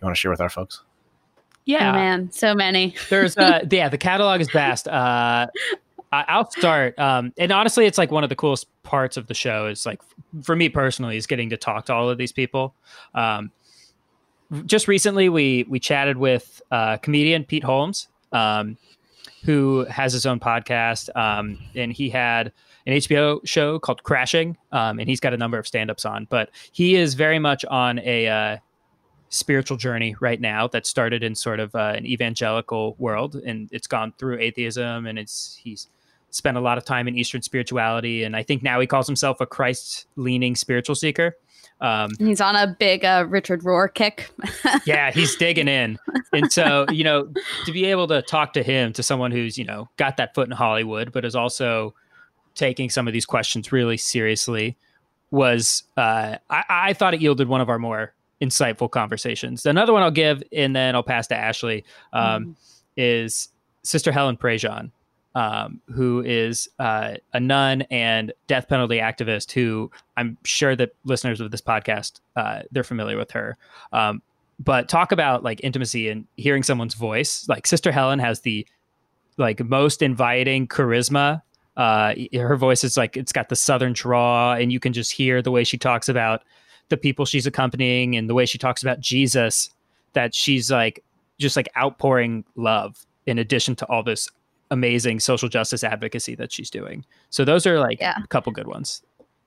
[0.01, 0.83] you want to share with our folks?
[1.65, 2.95] Yeah, Oh man, so many.
[3.09, 5.47] there's uh yeah the catalog is vast uh
[6.11, 9.35] I- i'll start um and honestly it's like one of the coolest parts of the
[9.35, 10.01] show is like
[10.41, 12.73] for me personally is getting to talk to all of these people
[13.13, 13.51] um
[14.65, 18.77] just recently we we chatted with uh comedian pete holmes um
[19.43, 22.51] who has his own podcast um and he had
[22.85, 26.49] an hbo show called crashing um and he's got a number of stand-ups on but
[26.71, 28.57] he is very much on a uh
[29.29, 33.85] spiritual journey right now that started in sort of uh, an evangelical world and it's
[33.85, 35.87] gone through atheism and it's he's
[36.31, 39.39] spent a lot of time in eastern spirituality and i think now he calls himself
[39.39, 41.35] a christ leaning spiritual seeker
[41.81, 44.29] um, He's on a big uh, Richard Rohr kick.
[44.85, 45.97] yeah he's digging in.
[46.33, 47.31] And so you know
[47.65, 50.47] to be able to talk to him to someone who's you know got that foot
[50.47, 51.93] in hollywood but is also
[52.55, 54.77] taking some of these questions really seriously
[55.31, 59.65] was uh, I, I thought it yielded one of our more insightful conversations.
[59.65, 62.55] Another one i'll give and then i'll pass to ashley um,
[62.97, 63.49] is
[63.83, 64.91] sister helen prejean
[65.35, 71.39] um, who is uh, a nun and death penalty activist who i'm sure that listeners
[71.39, 73.57] of this podcast uh, they're familiar with her.
[73.93, 74.21] Um,
[74.59, 77.47] but talk about like intimacy and hearing someone's voice.
[77.47, 78.67] Like sister helen has the
[79.37, 81.41] like most inviting charisma.
[81.77, 85.41] Uh her voice is like it's got the southern draw and you can just hear
[85.41, 86.43] the way she talks about
[86.89, 89.69] the people she's accompanying and the way she talks about jesus
[90.13, 91.03] that she's like
[91.37, 94.29] just like outpouring love in addition to all this
[94.71, 98.17] amazing social justice advocacy that she's doing so those are like Yeah.
[98.23, 99.01] a couple good ones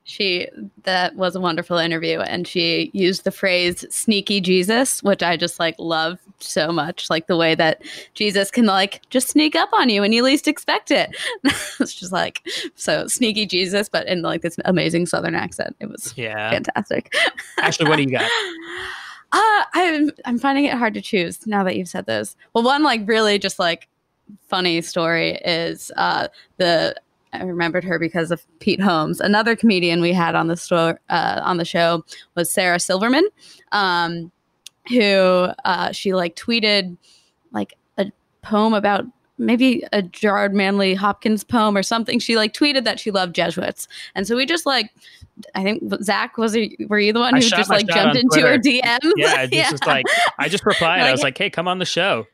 [0.05, 0.49] She
[0.83, 5.59] that was a wonderful interview, and she used the phrase "sneaky Jesus," which I just
[5.61, 7.09] like love so much.
[7.09, 7.81] Like the way that
[8.13, 11.15] Jesus can like just sneak up on you when you least expect it.
[11.79, 12.41] it's just like
[12.75, 15.73] so sneaky Jesus, but in like this amazing Southern accent.
[15.79, 17.15] It was yeah fantastic.
[17.59, 18.29] ashley what do you got
[19.35, 22.35] Uh, I'm I'm finding it hard to choose now that you've said those.
[22.53, 23.87] Well, one like really just like
[24.47, 26.95] funny story is uh the
[27.33, 29.19] I remembered her because of Pete Holmes.
[29.19, 33.27] Another comedian we had on the store uh, on the show was Sarah Silverman,
[33.71, 34.31] um,
[34.89, 36.95] who uh, she like tweeted
[37.51, 38.11] like a
[38.43, 39.05] poem about
[39.39, 42.19] maybe a Gerard Manley Hopkins poem or something.
[42.19, 44.91] She like tweeted that she loved Jesuits, and so we just like
[45.55, 48.41] I think Zach was it, were you the one I who just like jumped into
[48.41, 48.85] her Twitter.
[48.85, 49.11] DM?
[49.17, 50.05] yeah it's just like
[50.37, 52.25] i just replied i was like hey come on the show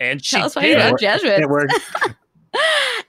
[0.00, 0.68] and she Tell us why did.
[0.70, 1.40] you Yeah, love Jesuits.
[1.40, 1.72] It worked.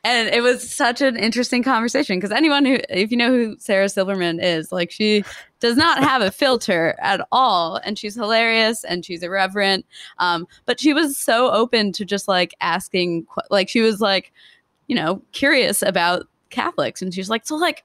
[0.03, 3.89] and it was such an interesting conversation because anyone who, if you know who Sarah
[3.89, 5.23] Silverman is, like she
[5.59, 9.85] does not have a filter at all, and she's hilarious and she's irreverent.
[10.19, 14.31] Um, but she was so open to just like asking, like she was like,
[14.87, 17.83] you know, curious about Catholics, and she's like, so like.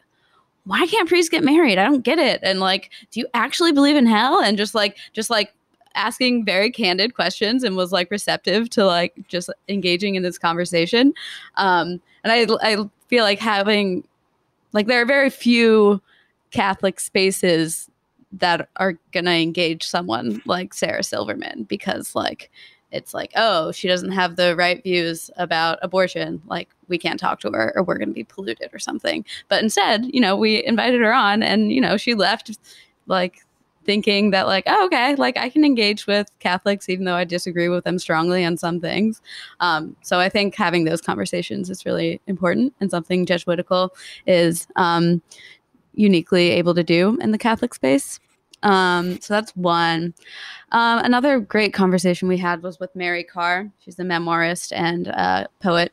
[0.64, 1.76] Why can't priests get married?
[1.76, 2.38] I don't get it.
[2.44, 4.40] And like, do you actually believe in hell?
[4.40, 5.52] And just like, just like
[5.94, 11.12] asking very candid questions and was like receptive to like just engaging in this conversation.
[11.56, 12.76] Um and i i
[13.08, 14.04] feel like having
[14.72, 16.00] like there are very few
[16.50, 17.90] catholic spaces
[18.32, 22.50] that are gonna engage someone like sarah silverman because like
[22.90, 26.42] it's like oh she doesn't have the right views about abortion.
[26.46, 29.24] Like we can't talk to her or we're gonna be polluted or something.
[29.48, 32.58] But instead you know we invited her on and you know she left
[33.06, 33.46] like
[33.84, 37.68] thinking that like oh, okay like i can engage with catholics even though i disagree
[37.68, 39.20] with them strongly on some things.
[39.60, 43.94] Um, so i think having those conversations is really important and something jesuitical
[44.26, 45.22] is um,
[45.94, 48.20] uniquely able to do in the catholic space.
[48.62, 50.14] Um, so that's one.
[50.70, 53.70] Um, another great conversation we had was with mary karr.
[53.78, 55.92] She's a memoirist and uh, poet.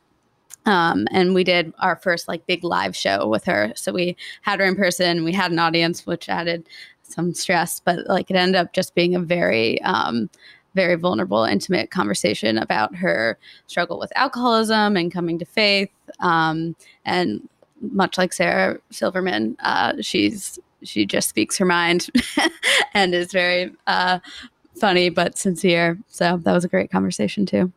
[0.66, 3.72] Um, and we did our first like big live show with her.
[3.74, 6.68] So we had her in person we had an audience which added
[7.10, 10.30] some stress, but like it ended up just being a very, um,
[10.74, 15.90] very vulnerable, intimate conversation about her struggle with alcoholism and coming to faith.
[16.20, 17.48] Um, and
[17.80, 22.08] much like Sarah Silverman, uh, she's she just speaks her mind
[22.94, 24.18] and is very uh,
[24.76, 25.98] funny but sincere.
[26.08, 27.72] So that was a great conversation too.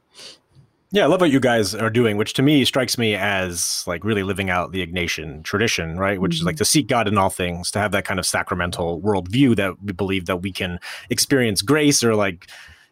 [0.93, 4.03] Yeah, I love what you guys are doing, which to me strikes me as like
[4.03, 6.21] really living out the Ignatian tradition, right?
[6.21, 6.41] Which mm-hmm.
[6.41, 6.59] is like mm-hmm.
[6.59, 9.91] to seek God in all things, to have that kind of sacramental worldview that we
[9.91, 10.79] believe that we can
[11.09, 12.47] experience grace or like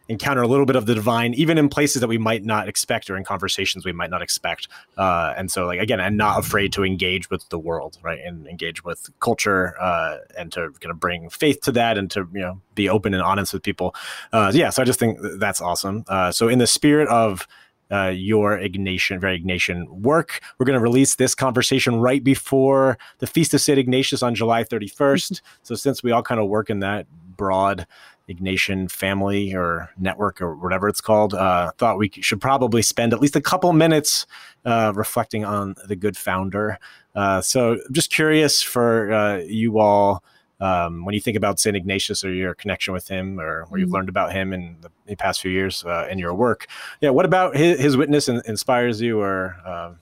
[0.08, 3.08] encounter a little bit of the divine, even in places that we might not expect
[3.08, 4.68] or in conversations we might not expect.
[4.98, 8.48] Uh, and so, like again, I'm not afraid to engage with the world, right, and
[8.48, 12.42] engage with culture, uh, and to kind of bring faith to that, and to you
[12.42, 13.94] know be open and honest with people.
[14.34, 16.04] Uh, yeah, so I just think that's awesome.
[16.08, 17.48] Uh, so in the spirit of
[17.92, 20.40] uh, your Ignatian, very Ignatian work.
[20.58, 23.78] We're going to release this conversation right before the Feast of St.
[23.78, 25.42] Ignatius on July 31st.
[25.64, 27.86] so, since we all kind of work in that broad
[28.30, 33.20] Ignatian family or network or whatever it's called, uh, thought we should probably spend at
[33.20, 34.26] least a couple minutes
[34.64, 36.78] uh, reflecting on the good founder.
[37.14, 40.24] Uh, so, just curious for uh, you all
[40.62, 41.76] um, when you think about St.
[41.76, 43.96] Ignatius or your connection with him or what you've mm-hmm.
[43.96, 46.68] learned about him in the, the past few years uh, in your work,
[47.02, 49.94] yeah, what about his, his witness in, inspires you or, uh,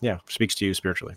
[0.00, 1.16] yeah, speaks to you spiritually?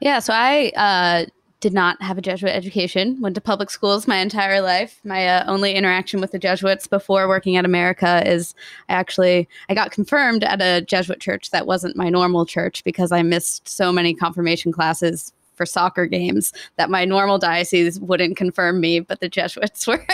[0.00, 1.26] Yeah, so I uh,
[1.60, 5.00] did not have a Jesuit education, went to public schools my entire life.
[5.04, 8.54] My uh, only interaction with the Jesuits before working at America is
[8.88, 13.12] I actually I got confirmed at a Jesuit church that wasn't my normal church because
[13.12, 18.80] I missed so many confirmation classes for soccer games that my normal diocese wouldn't confirm
[18.80, 20.04] me, but the Jesuits were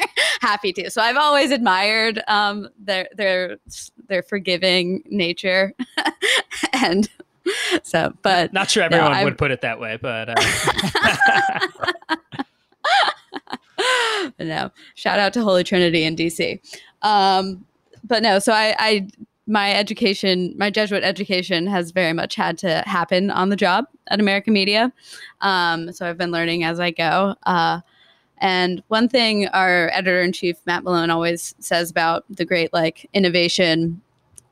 [0.41, 0.91] happy to.
[0.91, 3.59] So I've always admired um, their their
[4.09, 5.75] their forgiving nature,
[6.73, 7.09] and
[7.83, 8.13] so.
[8.23, 10.31] But not sure everyone no, would put it that way, but.
[10.31, 11.67] Uh...
[14.39, 16.61] no, shout out to Holy Trinity in DC.
[17.03, 17.65] Um,
[18.05, 19.09] but no, so I, I
[19.51, 24.21] my education, my Jesuit education has very much had to happen on the job at
[24.21, 24.93] America Media.
[25.41, 27.35] Um, so I've been learning as I go.
[27.45, 27.81] Uh,
[28.39, 33.11] and one thing our editor in chief, Matt Malone, always says about the great like
[33.13, 34.01] innovation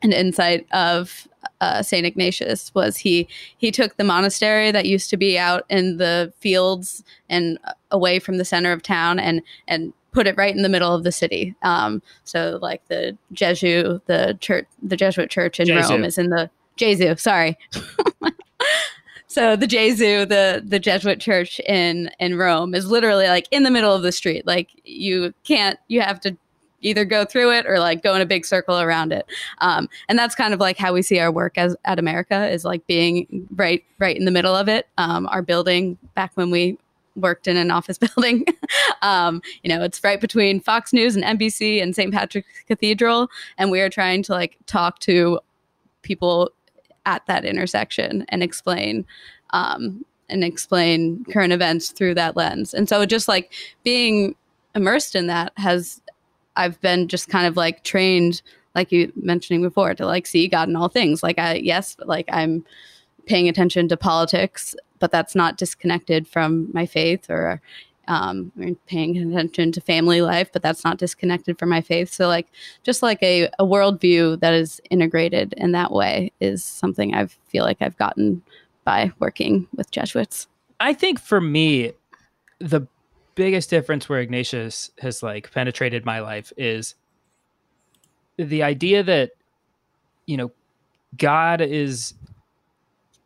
[0.02, 1.28] and insight of
[1.60, 5.96] uh, Saint Ignatius was he he took the monastery that used to be out in
[5.96, 7.58] the fields and
[7.90, 11.04] away from the center of town and and put it right in the middle of
[11.04, 11.54] the city.
[11.62, 15.90] Um, so like the Gesù, the church, the Jesuit church in Gesù.
[15.90, 17.18] Rome is in the Gesù.
[17.18, 17.56] Sorry.
[19.26, 23.70] so the Gesù, the the Jesuit church in in Rome, is literally like in the
[23.70, 24.46] middle of the street.
[24.46, 26.36] Like you can't, you have to
[26.80, 29.26] either go through it or like go in a big circle around it.
[29.58, 32.64] Um, and that's kind of like how we see our work as at America is
[32.64, 34.88] like being right right in the middle of it.
[34.96, 36.78] Um, our building back when we
[37.18, 38.44] worked in an office building.
[39.02, 42.12] um, you know, it's right between Fox News and NBC and St.
[42.12, 45.40] Patrick's Cathedral, and we are trying to like talk to
[46.02, 46.50] people
[47.06, 49.06] at that intersection and explain
[49.50, 52.74] um, and explain current events through that lens.
[52.74, 53.52] And so, just like
[53.82, 54.34] being
[54.74, 56.02] immersed in that has,
[56.56, 58.42] I've been just kind of like trained,
[58.74, 61.22] like you mentioning before, to like see God in all things.
[61.22, 62.64] Like I, yes, but like I'm
[63.28, 67.60] paying attention to politics but that's not disconnected from my faith or
[68.08, 68.50] um,
[68.86, 72.10] paying attention to family life, but that's not disconnected from my faith.
[72.10, 72.48] So, like,
[72.82, 77.64] just like a, a worldview that is integrated in that way is something I feel
[77.64, 78.42] like I've gotten
[78.84, 80.48] by working with Jesuits.
[80.80, 81.92] I think for me,
[82.60, 82.86] the
[83.34, 86.94] biggest difference where Ignatius has like penetrated my life is
[88.38, 89.32] the idea that,
[90.24, 90.50] you know,
[91.18, 92.14] God is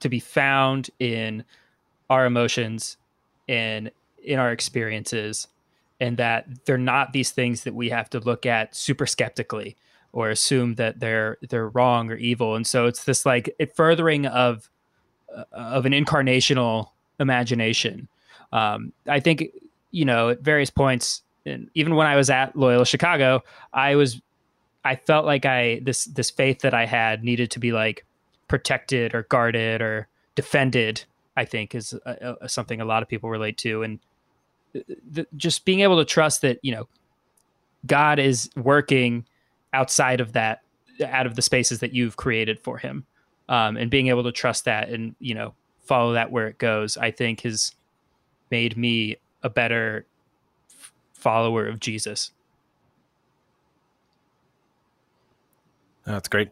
[0.03, 1.45] to be found in
[2.11, 2.97] our emotions
[3.49, 3.91] and
[4.23, 5.49] in our experiences
[6.01, 9.77] and that they're not these things that we have to look at super skeptically
[10.13, 12.55] or assume that they're they're wrong or evil.
[12.55, 14.69] And so it's this like furthering of
[15.35, 18.09] uh, of an incarnational imagination.
[18.53, 19.45] Um, i think
[19.91, 24.21] you know at various points and even when i was at loyola chicago i was
[24.85, 28.05] i felt like i this this faith that i had needed to be like
[28.53, 31.03] protected or guarded or defended
[31.39, 33.99] I think is a, a, something a lot of people relate to, and
[34.77, 36.87] uh, the, just being able to trust that you know
[37.87, 39.25] God is working
[39.73, 40.61] outside of that,
[41.03, 43.07] out of the spaces that you've created for Him,
[43.49, 46.99] um, and being able to trust that and you know follow that where it goes,
[46.99, 47.73] I think has
[48.51, 50.05] made me a better
[50.69, 52.33] f- follower of Jesus.
[56.05, 56.51] That's great.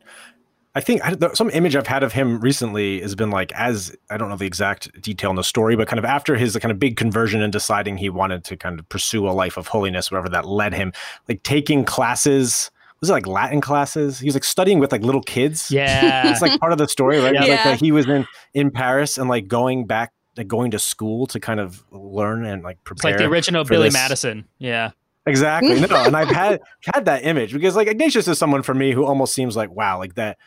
[0.75, 4.17] I think I, some image I've had of him recently has been like as I
[4.17, 6.79] don't know the exact detail in the story, but kind of after his kind of
[6.79, 10.29] big conversion and deciding he wanted to kind of pursue a life of holiness, wherever
[10.29, 10.93] that led him,
[11.29, 12.71] like taking classes.
[13.01, 14.19] Was it like Latin classes?
[14.19, 15.71] He was like studying with like little kids.
[15.71, 17.33] Yeah, it's like part of the story, right?
[17.33, 17.41] Yeah.
[17.41, 21.27] Like that he was in in Paris and like going back, like going to school
[21.29, 23.11] to kind of learn and like prepare.
[23.11, 23.95] It's like the original Billy this.
[23.95, 24.47] Madison.
[24.59, 24.91] Yeah.
[25.27, 25.81] Exactly.
[25.81, 26.61] No, and I've had
[26.95, 29.99] had that image because like Ignatius is someone for me who almost seems like wow,
[29.99, 30.39] like that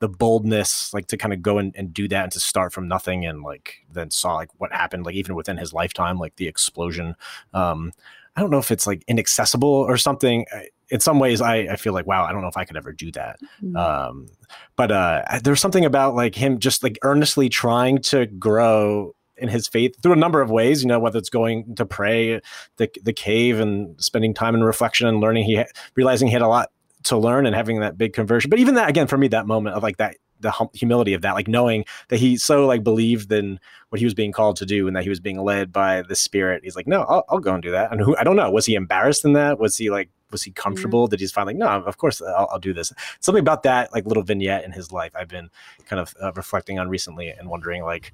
[0.00, 2.88] the boldness like to kind of go and, and do that and to start from
[2.88, 6.48] nothing and like then saw like what happened like even within his lifetime like the
[6.48, 7.14] explosion
[7.54, 7.92] um
[8.34, 10.44] i don't know if it's like inaccessible or something
[10.88, 12.92] in some ways I, I feel like wow i don't know if i could ever
[12.92, 13.76] do that mm-hmm.
[13.76, 14.26] um
[14.74, 19.66] but uh there's something about like him just like earnestly trying to grow in his
[19.66, 20.82] faith through a number of ways.
[20.82, 22.40] You know, whether it's going to pray
[22.76, 25.44] the the cave and spending time in reflection and learning.
[25.44, 25.64] He
[25.96, 26.70] realizing he had a lot
[27.04, 28.50] to learn and having that big conversion.
[28.50, 31.22] But even that, again, for me, that moment of like that, the hum- humility of
[31.22, 33.60] that, like knowing that he so like believed in
[33.90, 36.16] what he was being called to do and that he was being led by the
[36.16, 36.62] Spirit.
[36.64, 37.92] He's like, no, I'll, I'll go and do that.
[37.92, 39.58] And who I don't know, was he embarrassed in that?
[39.58, 41.06] Was he like, was he comfortable?
[41.06, 41.10] Mm-hmm.
[41.10, 42.92] Did he's finally, no, of course I'll, I'll, do this.
[43.20, 45.50] Something about that like little vignette in his life I've been
[45.86, 48.12] kind of uh, reflecting on recently and wondering like,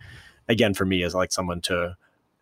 [0.48, 1.96] again, for me, as like someone to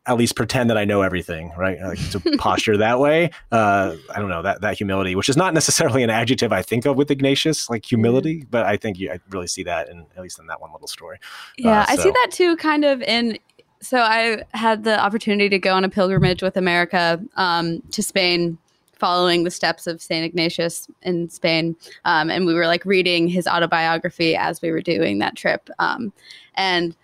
[0.07, 1.81] at least pretend that I know everything, right?
[1.81, 3.31] Like to posture that way.
[3.51, 6.85] Uh, I don't know that that humility, which is not necessarily an adjective I think
[6.85, 10.23] of with Ignatius, like humility, but I think you, I really see that in at
[10.23, 11.19] least in that one little story.
[11.57, 11.93] Yeah, uh, so.
[11.93, 13.39] I see that too, kind of in.
[13.81, 18.57] So I had the opportunity to go on a pilgrimage with America um, to Spain
[18.99, 20.25] following the steps of St.
[20.25, 21.77] Ignatius in Spain.
[22.07, 25.69] Um, and we were like reading his autobiography as we were doing that trip.
[25.79, 26.13] Um,
[26.55, 26.97] and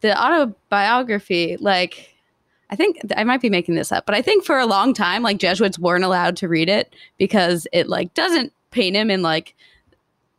[0.00, 2.14] the autobiography, like,
[2.70, 5.22] I think I might be making this up, but I think for a long time,
[5.22, 9.56] like Jesuits weren't allowed to read it because it like doesn't paint him in like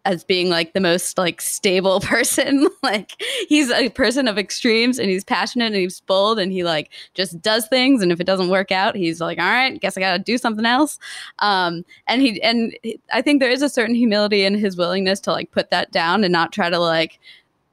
[0.05, 2.67] as being like the most like stable person.
[2.83, 6.89] like he's a person of extremes and he's passionate and he's bold and he like
[7.13, 10.01] just does things and if it doesn't work out, he's like, all right, guess I
[10.01, 10.99] got to do something else.
[11.39, 12.75] Um, and he and
[13.13, 16.23] I think there is a certain humility in his willingness to like put that down
[16.23, 17.19] and not try to like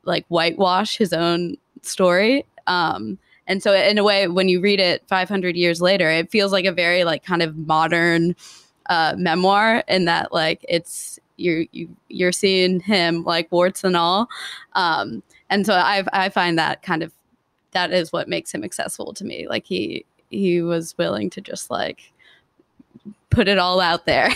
[0.05, 2.45] like whitewash his own story.
[2.67, 6.53] Um, and so in a way, when you read it 500 years later, it feels
[6.53, 8.37] like a very like kind of modern
[8.87, 14.29] uh, memoir in that like it's you're you, you're seeing him like warts and all.
[14.75, 17.13] Um, and so I I find that kind of
[17.73, 19.47] that is what makes him accessible to me.
[19.49, 22.13] Like he he was willing to just like
[23.31, 24.31] put it all out there.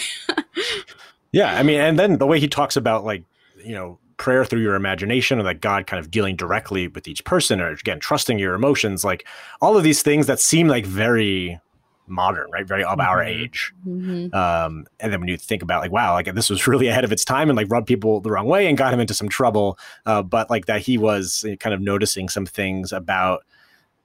[1.33, 3.25] yeah, I mean, and then the way he talks about like
[3.63, 7.25] you know prayer through your imagination or that God kind of dealing directly with each
[7.25, 9.27] person or again trusting your emotions like
[9.61, 11.61] all of these things that seem like very
[12.07, 13.09] modern right very of mm-hmm.
[13.09, 14.35] our age mm-hmm.
[14.35, 17.13] um, and then when you think about like wow like this was really ahead of
[17.13, 19.79] its time and like rubbed people the wrong way and got him into some trouble
[20.07, 23.45] uh, but like that he was kind of noticing some things about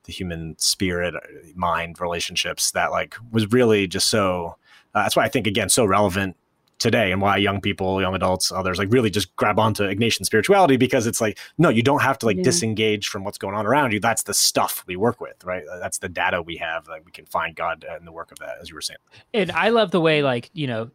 [0.04, 1.20] the human spirit uh,
[1.56, 4.56] mind relationships that like was really just so
[4.94, 6.36] uh, that's why i think again so relevant
[6.80, 10.78] today and why young people, young adults, others like really just grab onto Ignatian spirituality
[10.78, 12.44] because it's like, no, you don't have to like yeah.
[12.44, 14.00] disengage from what's going on around you.
[14.00, 15.64] That's the stuff we work with, right?
[15.80, 18.58] That's the data we have that we can find God in the work of that,
[18.62, 19.00] as you were saying.
[19.34, 20.92] And I love the way, like, you know,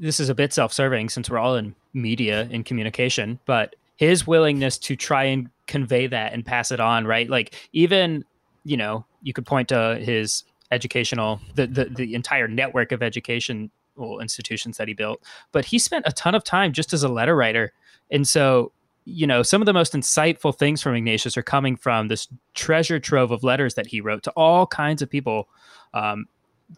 [0.00, 4.26] this is a bit self serving since we're all in media and communication, but his
[4.26, 7.28] willingness to try and convey that and pass it on, right?
[7.28, 8.24] Like, even,
[8.64, 13.70] you know, you could point to his educational the, the the entire network of education
[14.20, 15.22] institutions that he built.
[15.52, 17.72] But he spent a ton of time just as a letter writer.
[18.10, 18.72] And so,
[19.04, 22.98] you know, some of the most insightful things from Ignatius are coming from this treasure
[23.00, 25.48] trove of letters that he wrote to all kinds of people
[25.94, 26.26] um,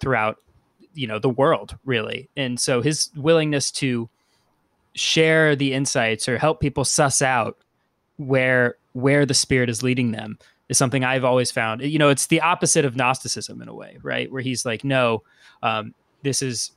[0.00, 0.38] throughout,
[0.94, 2.28] you know, the world, really.
[2.37, 4.09] And so his willingness to
[4.94, 7.59] share the insights or help people suss out
[8.16, 11.83] where where the spirit is leading them is something I've always found.
[11.83, 14.30] You know, it's the opposite of Gnosticism in a way, right?
[14.30, 15.22] Where he's like, no,
[15.62, 16.72] um, this is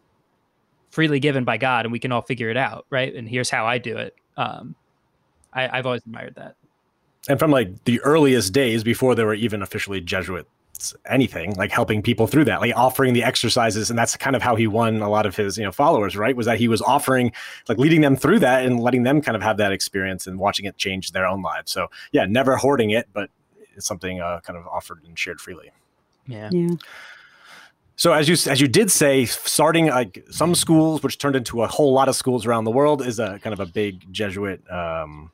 [0.94, 3.14] freely given by God, and we can all figure it out, right?
[3.16, 4.16] And here's how I do it.
[4.38, 4.76] Um,
[5.52, 6.56] I, I've always admired that.
[7.28, 10.48] And from like the earliest days before there were even officially Jesuits
[11.10, 14.54] anything like helping people through that like offering the exercises and that's kind of how
[14.56, 17.32] he won a lot of his you know followers right was that he was offering
[17.70, 20.66] like leading them through that and letting them kind of have that experience and watching
[20.66, 23.30] it change their own lives so yeah never hoarding it but
[23.78, 25.72] it's something uh, kind of offered and shared freely
[26.28, 26.72] yeah yeah
[27.96, 31.68] so as you as you did say, starting like some schools, which turned into a
[31.68, 35.32] whole lot of schools around the world, is a kind of a big Jesuit um,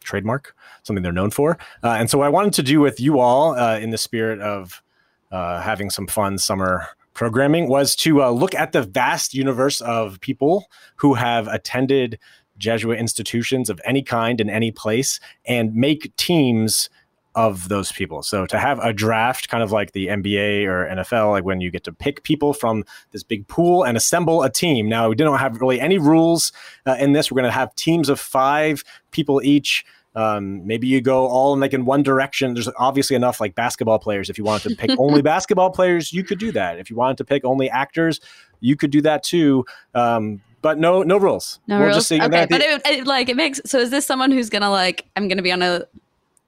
[0.00, 1.58] trademark, something they're known for.
[1.82, 4.82] Uh, and so I wanted to do with you all, uh, in the spirit of
[5.30, 10.20] uh, having some fun summer programming, was to uh, look at the vast universe of
[10.20, 12.18] people who have attended
[12.56, 16.88] Jesuit institutions of any kind in any place and make teams
[17.34, 18.22] of those people.
[18.22, 21.70] So to have a draft, kind of like the NBA or NFL, like when you
[21.70, 24.88] get to pick people from this big pool and assemble a team.
[24.88, 26.52] Now we didn't have really any rules
[26.86, 27.30] uh, in this.
[27.30, 29.84] We're going to have teams of five people each.
[30.14, 32.54] Um, maybe you go all in like in one direction.
[32.54, 34.28] There's obviously enough like basketball players.
[34.28, 36.78] If you wanted to pick only basketball players, you could do that.
[36.78, 38.20] If you wanted to pick only actors,
[38.60, 39.64] you could do that too.
[39.94, 41.60] Um, but no no rules.
[41.68, 42.10] No we'll rules.
[42.10, 43.60] okay, but it, it, like it makes.
[43.64, 45.08] So is this someone who's gonna like?
[45.14, 45.86] I'm gonna be on a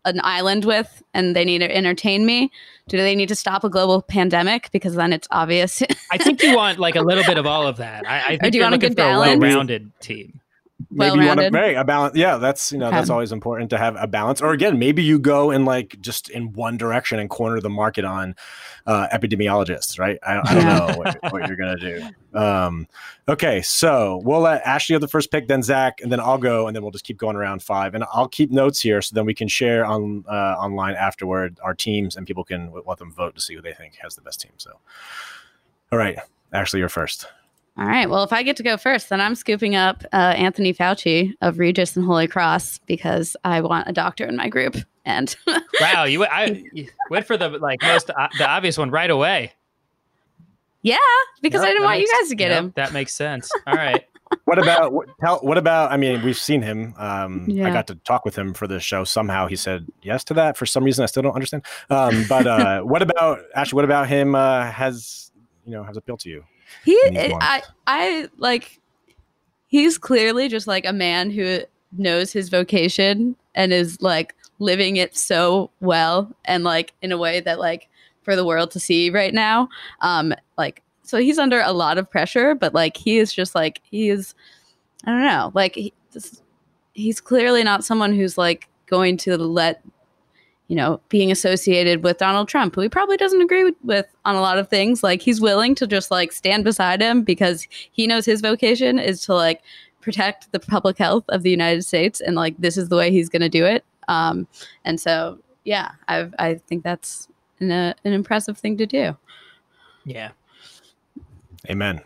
[0.05, 2.51] an island with, and they need to entertain me.
[2.88, 4.70] Do they need to stop a global pandemic?
[4.72, 5.82] Because then it's obvious.
[6.11, 8.09] I think you want like a little bit of all of that.
[8.09, 9.36] I, I think do you want a looking good for balance?
[9.36, 10.40] a well-rounded team.
[10.90, 11.53] maybe you want to well-rounded.
[11.53, 12.16] marry a balance.
[12.16, 14.40] Yeah, that's you know that's always important to have a balance.
[14.40, 18.05] Or again, maybe you go in like just in one direction and corner the market
[18.05, 18.34] on
[18.86, 20.18] uh, epidemiologists, right?
[20.22, 22.38] I, I don't know what, what you're gonna do.
[22.38, 22.86] Um,
[23.28, 26.66] okay, so we'll let Ashley have the first pick, then Zach, and then I'll go,
[26.66, 27.94] and then we'll just keep going around five.
[27.94, 31.74] And I'll keep notes here so then we can share on uh, online afterward our
[31.74, 34.40] teams, and people can let them vote to see who they think has the best
[34.40, 34.52] team.
[34.56, 34.78] So,
[35.92, 36.18] all right,
[36.52, 37.26] Ashley, you're first.
[37.78, 38.10] All right.
[38.10, 41.58] Well, if I get to go first, then I'm scooping up uh, Anthony Fauci of
[41.58, 44.76] Regis and Holy Cross because I want a doctor in my group.
[45.05, 45.34] And
[45.80, 49.53] Wow, you, I, you went for the like most uh, the obvious one right away.
[50.82, 50.96] yeah,
[51.42, 52.72] because Yep, I didn't that want you guys to get yep, him.
[52.76, 53.51] That makes sense.
[53.66, 54.05] All right.
[54.44, 57.96] what about what, tell, what about i mean we've seen him um i got to
[57.96, 61.03] talk with him for the show somehow he said yes to that for some reason
[61.03, 65.32] i still don't understand um but uh what about actually what about him uh has
[65.64, 66.44] you know has appealed to you
[66.84, 67.62] He, in I.
[67.86, 68.78] I like.
[69.66, 71.61] He's clearly just like a man who
[71.92, 77.40] knows his vocation and is like living it so well and like in a way
[77.40, 77.88] that like
[78.22, 79.68] for the world to see right now.
[80.00, 83.80] Um, like so he's under a lot of pressure, but like he is just like
[83.82, 84.34] he is.
[85.04, 85.50] I don't know.
[85.54, 86.42] Like he, this,
[86.92, 89.82] he's clearly not someone who's like going to let
[90.70, 94.36] you know, being associated with Donald Trump, who he probably doesn't agree with, with on
[94.36, 95.02] a lot of things.
[95.02, 99.20] Like he's willing to just like stand beside him because he knows his vocation is
[99.22, 99.62] to like
[100.00, 103.28] protect the public health of the United States, and like this is the way he's
[103.28, 103.84] going to do it.
[104.11, 104.46] Um,
[104.84, 107.28] and so, yeah, I I think that's
[107.61, 109.16] an, uh, an impressive thing to do.
[110.04, 110.30] Yeah.
[111.68, 112.00] amen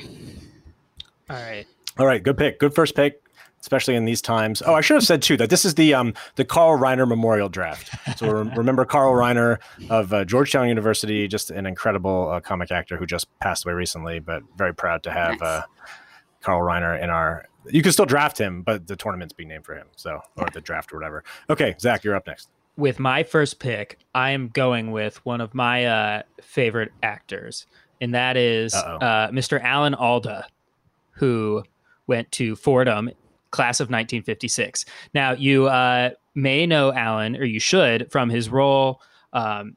[1.30, 1.64] All right.
[1.98, 3.22] all right good pick good first pick
[3.60, 6.12] especially in these times oh i should have said too that this is the um
[6.34, 7.88] the carl reiner memorial draft
[8.18, 9.58] so re- remember carl reiner
[9.90, 14.18] of uh, georgetown university just an incredible uh, comic actor who just passed away recently
[14.18, 15.42] but very proud to have Nice.
[15.42, 15.62] uh
[16.42, 17.46] Carl Reiner in our.
[17.68, 19.86] You can still draft him, but the tournament's being named for him.
[19.96, 21.24] So, or the draft or whatever.
[21.50, 22.48] Okay, Zach, you're up next.
[22.76, 27.66] With my first pick, I am going with one of my uh, favorite actors,
[28.00, 29.62] and that is uh, Mr.
[29.62, 30.46] Alan Alda,
[31.12, 31.62] who
[32.06, 33.10] went to Fordham,
[33.50, 34.84] class of 1956.
[35.14, 39.00] Now, you uh, may know Alan, or you should, from his role
[39.32, 39.76] um,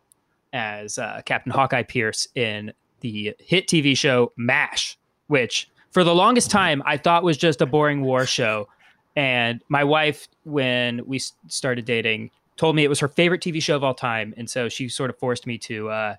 [0.52, 6.52] as uh, Captain Hawkeye Pierce in the hit TV show MASH, which for the longest
[6.52, 8.68] time I thought was just a boring war show.
[9.16, 11.18] And my wife, when we
[11.48, 14.70] started dating, told me it was her favorite TV show of all time, and so
[14.70, 16.16] she sort of forced me to uh,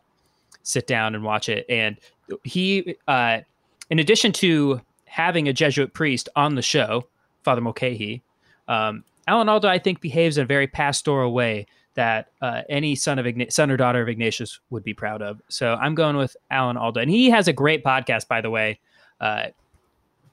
[0.65, 1.65] sit down and watch it.
[1.69, 1.97] And
[2.43, 3.43] he, uh,
[3.89, 7.07] in addition to having a Jesuit priest on the show,
[7.45, 8.21] Father Mulcahy,
[8.67, 13.21] um, Alan Alda, I think, behaves in a very pastoral way that uh, any son
[13.21, 15.41] of Igna- son or daughter of Ignatius would be proud of.
[15.49, 18.81] So I'm going with Alan Alda, and he has a great podcast, by the way,
[19.21, 19.47] uh,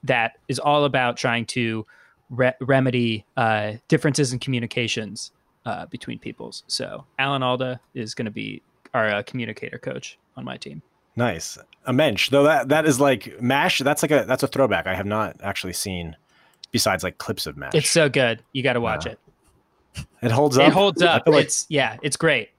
[0.04, 1.86] that is all about trying to
[2.30, 5.32] re- remedy uh, differences in communications
[5.64, 6.62] uh, between peoples.
[6.66, 8.62] So Alan Alda is going to be
[8.94, 10.82] our uh, communicator coach on my team.
[11.16, 11.58] Nice.
[11.86, 13.78] A mensch, though that that is like Mash.
[13.78, 14.86] That's like a that's a throwback.
[14.86, 16.14] I have not actually seen
[16.72, 17.74] besides like clips of Mash.
[17.74, 18.42] It's so good.
[18.52, 19.18] You got to watch it.
[20.22, 20.68] it holds up.
[20.68, 21.22] It holds up.
[21.26, 22.50] like- It's yeah, it's great.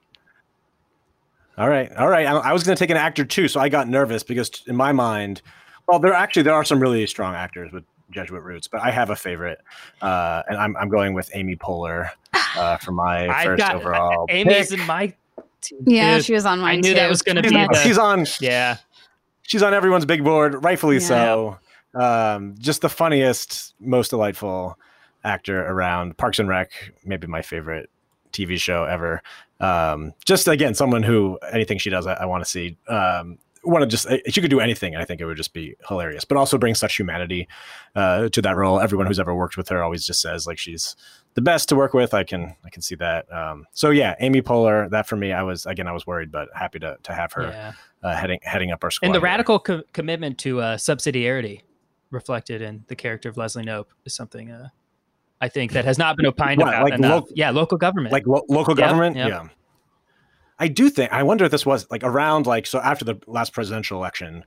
[1.56, 2.26] all right, all right.
[2.26, 4.76] I, I was going to take an actor too, so I got nervous because in
[4.76, 5.42] my mind,
[5.88, 9.10] well, there actually there are some really strong actors with Jesuit roots, but I have
[9.10, 9.58] a favorite,
[10.02, 12.10] uh, and I'm I'm going with Amy Poehler
[12.56, 14.26] uh, for my I first got overall.
[14.28, 14.78] Amy's pick.
[14.78, 15.14] in my
[15.60, 15.80] team.
[15.86, 16.22] Yeah, too.
[16.22, 16.94] she was on mine I knew too.
[16.94, 17.78] that was going to be Next.
[17.78, 18.76] the, she's on yeah.
[19.42, 21.06] she's on everyone's big board, rightfully Yeah.
[21.06, 21.58] so.
[21.94, 24.78] Um, just the funniest, most delightful
[25.24, 26.16] actor around.
[26.16, 26.70] Parks and Rec,
[27.04, 27.90] maybe my favorite
[28.32, 29.22] TV show ever.
[29.58, 32.76] Um, just again, someone who anything she does, I, I want to see.
[32.88, 35.74] Um, want to just she could do anything, and I think it would just be
[35.88, 36.24] hilarious.
[36.24, 37.48] But also bring such humanity
[37.94, 38.80] uh, to that role.
[38.80, 40.96] Everyone who's ever worked with her always just says like she's
[41.34, 42.14] the best to work with.
[42.14, 43.30] I can I can see that.
[43.32, 44.90] Um, so yeah, Amy Poehler.
[44.90, 47.48] That for me, I was again I was worried, but happy to to have her
[47.48, 47.72] yeah.
[48.02, 49.06] uh, heading heading up our squad.
[49.06, 51.62] And the radical co- commitment to uh, subsidiarity
[52.10, 54.68] reflected in the character of Leslie Knope is something uh,
[55.40, 57.24] I think that has not been opined What, about like enough.
[57.24, 58.12] lo- yeah, local government.
[58.12, 59.28] like lo- local Yep, government yep.
[59.28, 59.48] yeah
[60.58, 63.52] i do think i wonder if this was like around like so after the last
[63.52, 64.44] presidential election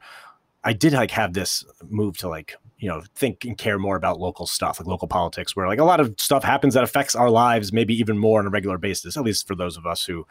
[0.64, 4.20] i did like have this move to like you know think and care more about
[4.20, 7.30] local stuff like local politics where like a lot of stuff happens that affects our
[7.30, 10.26] lives maybe even more on a regular basis at least for those of us who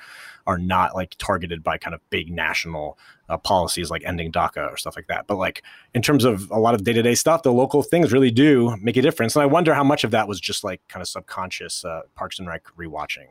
[0.47, 2.99] are not like targeted by kind of big national
[3.31, 5.27] uh, policies like ending DACA or stuff like that.
[5.27, 5.63] But like
[5.95, 8.77] in terms of a lot of day to day stuff, the local things really do
[8.83, 9.37] make a difference.
[9.37, 12.39] And I wonder how much of that was just like kind of subconscious uh, Parks
[12.39, 13.27] and Rec rewatching.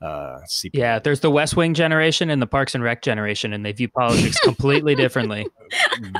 [0.00, 0.38] Uh,
[0.72, 3.88] yeah, there's the West Wing generation and the Parks and Rec generation, and they view
[3.88, 5.46] politics completely differently.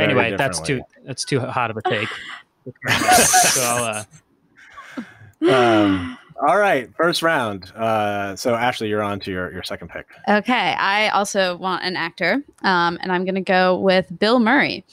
[0.00, 0.36] anyway, differently.
[0.36, 2.08] that's too that's too hot of a take.
[2.88, 5.52] so I'll, uh...
[5.52, 7.70] um, all right, first round.
[7.72, 10.06] Uh, so Ashley, you're on to your, your second pick.
[10.28, 14.84] Okay, I also want an actor, um, and I'm going to go with Bill Murray.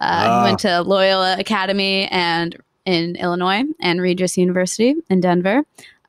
[0.00, 0.38] Uh, uh.
[0.40, 5.64] He went to Loyola Academy and in Illinois and Regis University in Denver.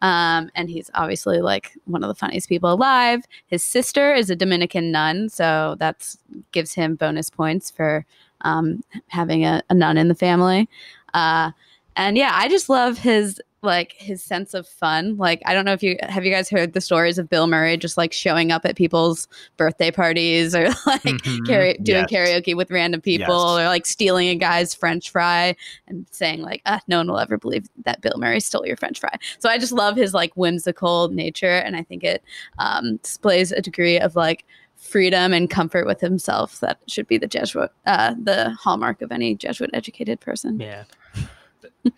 [0.06, 3.26] Um, and he's obviously like one of the funniest people alive.
[3.48, 6.16] His sister is a Dominican nun, so that
[6.52, 8.06] gives him bonus points for
[8.42, 10.70] um, having a, a, nun in the family.
[11.16, 11.50] Uh,
[11.96, 15.18] and yeah, I just love his like his sense of fun.
[15.18, 17.78] Like I don't know if you have you guys heard the stories of Bill Murray
[17.78, 21.84] just like showing up at people's birthday parties or like mm-hmm.
[21.84, 22.12] doing yes.
[22.12, 23.32] karaoke with random people yes.
[23.32, 25.56] or like stealing a guy's French fry
[25.88, 29.00] and saying like, ah, "No one will ever believe that Bill Murray stole your French
[29.00, 32.24] fry." So I just love his like whimsical nature, and I think it
[32.60, 34.46] um, displays a degree of like
[34.76, 39.36] freedom and comfort with himself that should be the Jesuit, uh, the hallmark of any
[39.36, 40.60] Jesuit educated person.
[40.60, 40.84] Yeah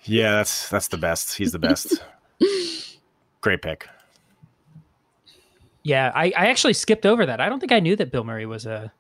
[0.04, 1.38] yeah, that's that's the best.
[1.38, 2.04] He's the best.
[3.42, 3.88] Great pick.
[5.84, 7.40] Yeah, I, I actually skipped over that.
[7.40, 8.92] I don't think I knew that Bill Murray was a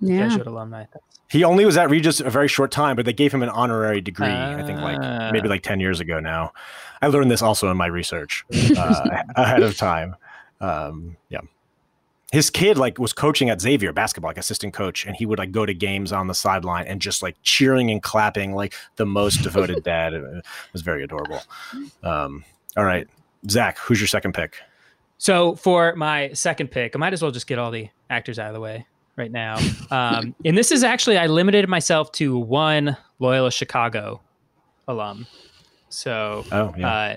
[0.00, 0.28] yeah.
[0.28, 0.86] Jesuit alumni.
[1.30, 4.00] He only was at Regis a very short time, but they gave him an honorary
[4.00, 4.26] degree.
[4.26, 6.52] Uh, I think like maybe like ten years ago now.
[7.00, 8.44] I learned this also in my research
[8.76, 10.16] uh, ahead of time.
[10.60, 11.40] Um, yeah
[12.32, 15.52] his kid like was coaching at Xavier basketball, like assistant coach, and he would like
[15.52, 19.42] go to games on the sideline and just like cheering and clapping like the most
[19.42, 20.14] devoted dad.
[20.14, 21.42] It was very adorable.
[22.02, 22.42] Um,
[22.74, 23.06] all right,
[23.50, 24.56] Zach, who's your second pick?
[25.18, 28.48] So for my second pick, I might as well just get all the actors out
[28.48, 29.58] of the way right now.
[29.90, 34.22] Um, and this is actually I limited myself to one Loyola Chicago
[34.88, 35.26] alum.
[35.90, 37.16] So, oh yeah, uh,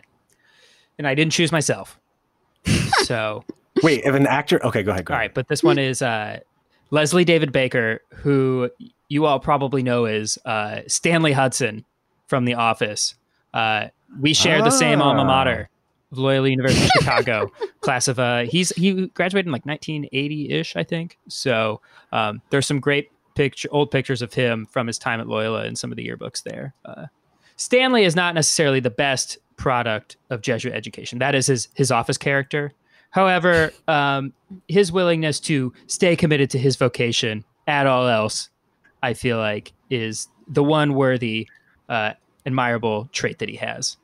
[0.97, 1.97] and I didn't choose myself.
[3.05, 3.45] So
[3.85, 5.05] Wait, if an actor, okay, go ahead.
[5.05, 5.29] Go all ahead.
[5.29, 6.39] right, but this one is uh,
[6.89, 8.71] Leslie David Baker, who
[9.09, 11.85] you all probably know is uh, Stanley Hudson
[12.25, 13.13] from The Office.
[13.53, 15.25] Uh, we share the same alma ah.
[15.25, 15.69] mater
[16.11, 17.51] of Loyola University Chicago.
[17.81, 21.19] Class of uh, he's he graduated in like 1980 ish, I think.
[21.27, 21.79] So
[22.11, 25.75] um, there's some great picture, old pictures of him from his time at Loyola in
[25.75, 26.73] some of the yearbooks there.
[26.85, 27.05] Uh,
[27.55, 31.19] Stanley is not necessarily the best product of Jesuit education.
[31.19, 32.73] That is his his office character.
[33.15, 34.33] However, um,
[34.67, 38.49] his willingness to stay committed to his vocation at all else,
[39.01, 41.47] I feel like, is the one worthy,
[41.87, 42.11] uh,
[42.45, 43.95] admirable trait that he has.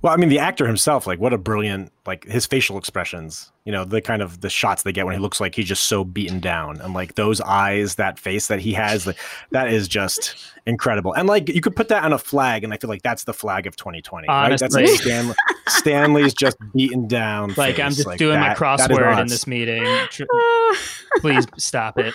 [0.00, 3.72] Well, I mean, the actor himself, like, what a brilliant, like, his facial expressions, you
[3.72, 6.04] know, the kind of the shots they get when he looks like he's just so
[6.04, 6.80] beaten down.
[6.82, 9.18] And, like, those eyes, that face that he has, like,
[9.52, 10.36] that is just
[10.66, 11.14] incredible.
[11.14, 13.32] And, like, you could put that on a flag, and I feel like that's the
[13.32, 14.28] flag of 2020.
[14.28, 14.52] Honestly.
[14.52, 14.60] Right?
[14.60, 15.34] That's like Stanley,
[15.68, 17.54] Stanley's just beaten down.
[17.56, 17.84] Like, face.
[17.84, 19.82] I'm just like, doing that, my crossword in this meeting.
[21.20, 22.12] Please stop it.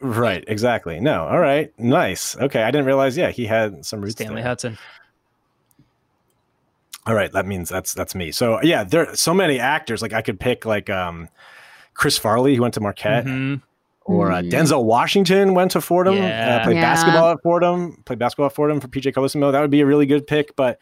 [0.00, 1.00] Right, exactly.
[1.00, 2.36] No, all right, nice.
[2.36, 3.16] Okay, I didn't realize.
[3.16, 4.16] Yeah, he had some roots.
[4.16, 4.44] Stanley there.
[4.44, 4.76] Hudson.
[7.06, 8.30] All right, that means that's that's me.
[8.30, 10.02] So yeah, there are so many actors.
[10.02, 11.28] Like I could pick like um,
[11.94, 13.56] Chris Farley, who went to Marquette, mm-hmm.
[14.02, 14.48] or uh, mm-hmm.
[14.50, 16.58] Denzel Washington went to Fordham, yeah.
[16.60, 16.82] uh, played yeah.
[16.82, 19.50] basketball at Fordham, played basketball at Fordham for PJ Carlesimo.
[19.50, 20.78] That would be a really good pick, but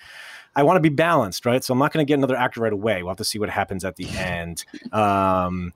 [0.55, 1.65] I want to be balanced, right?
[1.65, 3.03] So I'm not going to get another actor right away.
[3.03, 4.65] We'll have to see what happens at the end.
[4.93, 5.73] Um,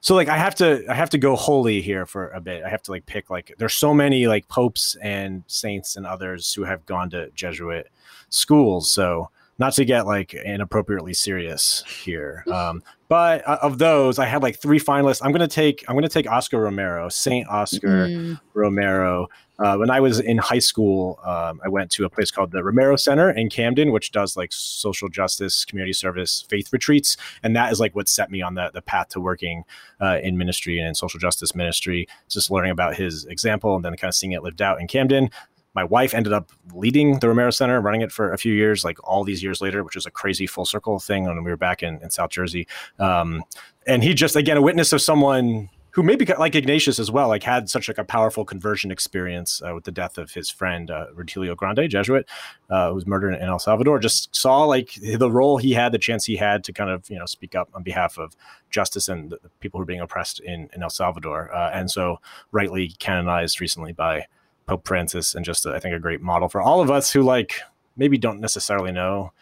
[0.00, 2.64] so like I have to I have to go holy here for a bit.
[2.64, 6.52] I have to like pick like there's so many like popes and saints and others
[6.52, 7.88] who have gone to Jesuit
[8.28, 8.90] schools.
[8.90, 12.44] So not to get like inappropriately serious here.
[12.50, 15.20] Um, but uh, of those, I had like three finalists.
[15.22, 18.40] I'm gonna take I'm gonna take Oscar Romero, Saint Oscar mm.
[18.54, 19.28] Romero.
[19.58, 22.64] Uh, when I was in high school, um, I went to a place called the
[22.64, 27.70] Romero Center in Camden, which does like social justice, community service, faith retreats, and that
[27.70, 29.64] is like what set me on the the path to working
[30.00, 32.08] uh, in ministry and in social justice ministry.
[32.30, 35.30] Just learning about his example and then kind of seeing it lived out in Camden
[35.74, 38.98] my wife ended up leading the Romero Center, running it for a few years, like
[39.08, 41.82] all these years later, which was a crazy full circle thing when we were back
[41.82, 42.66] in, in South Jersey.
[42.98, 43.44] Um,
[43.86, 47.42] and he just, again, a witness of someone who maybe like Ignatius as well, like
[47.42, 51.06] had such like a powerful conversion experience uh, with the death of his friend uh,
[51.14, 52.26] Rutilio Grande, Jesuit,
[52.70, 53.98] uh, who was murdered in El Salvador.
[53.98, 57.18] Just saw like the role he had, the chance he had to kind of you
[57.18, 58.34] know speak up on behalf of
[58.70, 62.18] justice and the people who are being oppressed in in El Salvador, uh, and so
[62.52, 64.26] rightly canonized recently by
[64.66, 67.60] Pope Francis, and just I think a great model for all of us who like
[67.96, 69.32] maybe don't necessarily know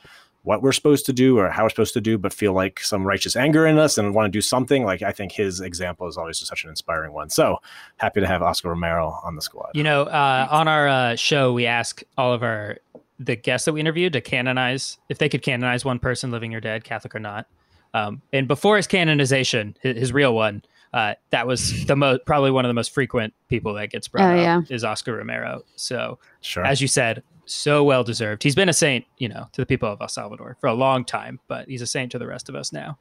[0.42, 3.06] what we're supposed to do or how we're supposed to do, but feel like some
[3.06, 4.84] righteous anger in us and want to do something.
[4.84, 7.28] Like I think his example is always just such an inspiring one.
[7.28, 7.58] So
[7.98, 9.72] happy to have Oscar Romero on the squad.
[9.74, 12.78] You know, uh, on our uh, show, we ask all of our
[13.18, 16.60] the guests that we interviewed to canonize if they could canonize one person, living or
[16.60, 17.46] dead, Catholic or not.
[17.92, 20.62] Um, and before his canonization, his, his real one,
[20.92, 24.34] uh, that was the most probably one of the most frequent people that gets brought
[24.34, 24.74] Oh, up yeah.
[24.74, 25.62] is Oscar Romero.
[25.76, 26.64] So Sure.
[26.64, 28.42] as you said, so well deserved.
[28.42, 31.04] He's been a saint, you know, to the people of El Salvador for a long
[31.04, 32.98] time, but he's a saint to the rest of us now.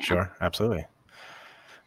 [0.00, 0.30] Sure.
[0.40, 0.86] Absolutely.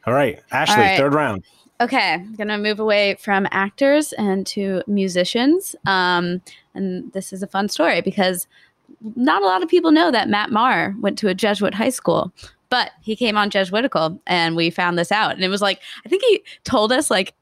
[0.06, 0.42] All right.
[0.52, 0.98] Ashley, All right.
[0.98, 1.44] third round.
[1.82, 5.76] Okay, I'm gonna move away from actors and to musicians.
[5.86, 6.42] Um,
[6.76, 8.48] and this is a fun story because
[9.16, 12.32] not a lot of people know that Matt Maher went to a Jesuit high school,
[12.74, 15.36] but he came on Jesuitical, and we found this out.
[15.36, 17.36] And it was like I think he told us like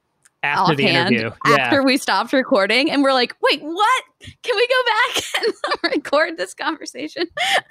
[0.44, 1.32] After the offhand interview.
[1.48, 1.56] Yeah.
[1.56, 4.04] after we stopped recording, and we're like, "Wait, what?
[4.44, 7.24] Can we go back and record this conversation?"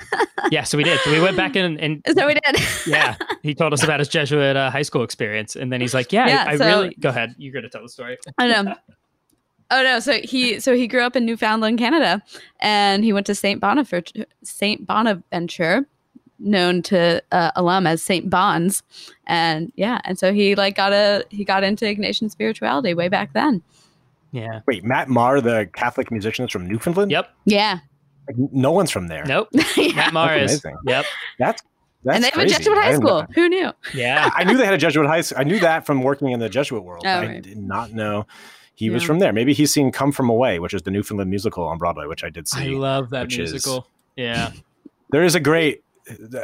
[0.50, 0.98] yeah, so we did.
[1.00, 2.56] So we went back in and So we did.
[2.86, 6.14] yeah, he told us about his Jesuit uh, high school experience, and then he's like,
[6.14, 7.34] "Yeah, Yeah, I, I so- really go ahead.
[7.36, 8.74] You're gonna tell the story." I know.
[9.70, 10.00] Oh no!
[10.00, 12.22] So he so he grew up in Newfoundland, Canada,
[12.60, 15.86] and he went to Saint Bonaventure, Saint Bonaventure,
[16.40, 18.82] known to uh, alum as Saint Bonds,
[19.26, 23.32] and yeah, and so he like got a he got into Ignatian spirituality way back
[23.32, 23.62] then.
[24.32, 24.60] Yeah.
[24.66, 27.10] Wait, Matt Maher, the Catholic musician is from Newfoundland?
[27.10, 27.28] Yep.
[27.46, 27.80] Yeah,
[28.28, 29.24] Like, no one's from there.
[29.24, 29.48] Nope.
[29.76, 29.92] Yeah.
[29.96, 30.62] Matt Maher is.
[30.86, 31.04] Yep.
[31.38, 31.62] That's
[32.04, 32.54] that's and they have crazy.
[32.54, 33.26] a Jesuit high didn't know school.
[33.34, 33.72] Who knew?
[33.92, 34.30] Yeah.
[34.36, 35.40] I knew they had a Jesuit high school.
[35.40, 37.02] I knew that from working in the Jesuit world.
[37.04, 37.42] Oh, I right.
[37.42, 38.26] did not know
[38.74, 39.32] he was from there.
[39.32, 42.30] Maybe he's seen Come From Away, which is the Newfoundland musical on Broadway, which I
[42.30, 42.62] did see.
[42.74, 43.86] I love that which is- musical.
[44.16, 44.52] Yeah.
[45.10, 45.82] there is a great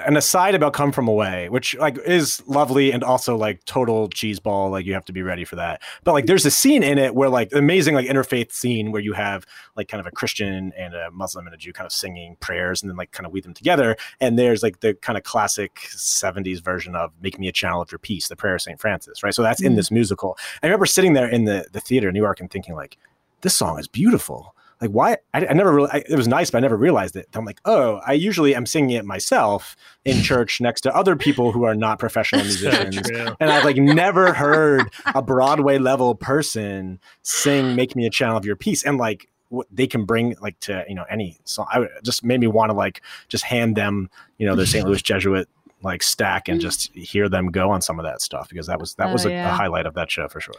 [0.07, 4.71] an aside about Come From Away, which like is lovely and also like total cheeseball.
[4.71, 5.83] Like you have to be ready for that.
[6.05, 9.13] But like there's a scene in it where like amazing like interfaith scene where you
[9.13, 9.45] have
[9.77, 12.83] like kind of a Christian and a Muslim and a Jew kind of singing prayers
[12.83, 13.97] and then like kind of weave them together.
[14.21, 17.93] And there's like the kind of classic 70s version of Make Me a Channel of
[17.93, 18.81] Your Peace, the prayer of St.
[18.81, 19.35] Francis, right?
[19.35, 19.77] So that's in Mhm.
[19.77, 20.37] this musical.
[20.63, 22.97] I remember sitting there in the, the theater in New York and thinking like,
[23.43, 24.55] this song is beautiful.
[24.81, 25.17] Like why?
[25.33, 25.91] I, I never really.
[25.91, 27.29] I, it was nice, but I never realized it.
[27.35, 29.75] I'm like, oh, I usually am singing it myself
[30.05, 34.33] in church next to other people who are not professional musicians, and I've like never
[34.35, 39.29] heard a Broadway level person sing "Make Me a Channel of Your Peace," and like
[39.49, 41.67] what they can bring like to you know any song.
[41.71, 44.87] I just made me want to like just hand them you know their St.
[44.87, 45.49] Louis Jesuit
[45.83, 46.63] like stack and mm.
[46.63, 49.25] just hear them go on some of that stuff because that was that Oh, was
[49.25, 49.57] a, a yeah.
[49.57, 50.55] highlight of that show for sure.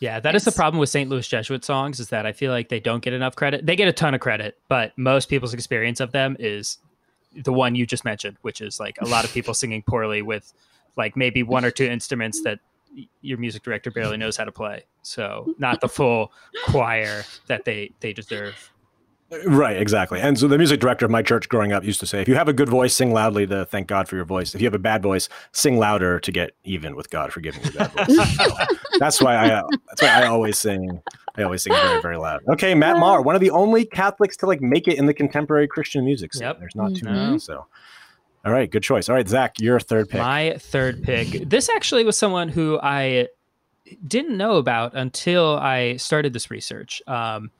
[0.00, 1.08] Yeah, that is the problem with St.
[1.08, 3.64] Louis Jesuit songs is that I feel like they don't get enough credit.
[3.64, 6.78] They get a ton of credit, but most people's experience of them is
[7.44, 10.52] the one you just mentioned, which is like a lot of people singing poorly with
[10.96, 12.60] like maybe one or two instruments that
[13.20, 14.84] your music director barely knows how to play.
[15.02, 16.32] So not the full
[16.66, 18.72] choir that they they deserve.
[19.44, 20.20] Right, exactly.
[20.20, 22.36] And so the music director of my church growing up used to say, if you
[22.36, 24.54] have a good voice, sing loudly to thank God for your voice.
[24.54, 27.64] If you have a bad voice, sing louder to get even with God for giving
[27.64, 28.36] you that voice.
[28.36, 31.00] So that's why I that's why I always sing
[31.36, 32.40] I always sing very, very loud.
[32.48, 35.68] Okay, Matt Maher, one of the only Catholics to like make it in the contemporary
[35.68, 36.44] Christian music scene.
[36.44, 36.60] Yep.
[36.60, 37.12] There's not too Mhm.
[37.12, 37.38] many.
[37.38, 37.66] So
[38.44, 39.08] all right, good choice.
[39.08, 40.20] All right, Zach, your third pick.
[40.20, 41.48] My third pick.
[41.48, 43.28] This actually was someone who I
[44.06, 47.02] didn't know about until I started this research.
[47.06, 47.50] Um,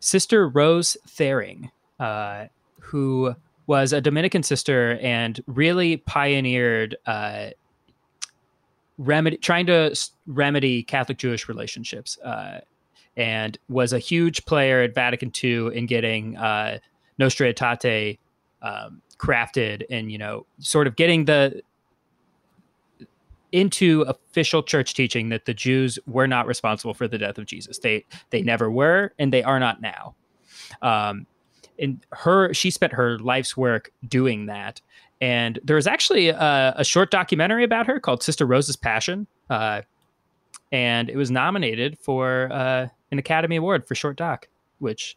[0.00, 2.46] Sister Rose Thering, uh,
[2.80, 3.34] who
[3.66, 7.48] was a Dominican sister and really pioneered uh,
[8.98, 9.94] remedy, trying to
[10.26, 12.60] remedy Catholic Jewish relationships, uh,
[13.16, 16.78] and was a huge player at Vatican II in getting uh,
[17.18, 18.18] Nostra Aetate
[18.62, 21.62] um, crafted and you know sort of getting the
[23.50, 27.78] into official church teaching that the Jews were not responsible for the death of Jesus.
[27.78, 30.14] They they never were, and they are not now.
[30.82, 31.26] Um,
[31.78, 34.80] and her, she spent her life's work doing that.
[35.20, 39.82] And there was actually a, a short documentary about her called Sister Rose's Passion, uh,
[40.70, 44.48] and it was nominated for uh, an Academy Award for short doc.
[44.78, 45.16] Which,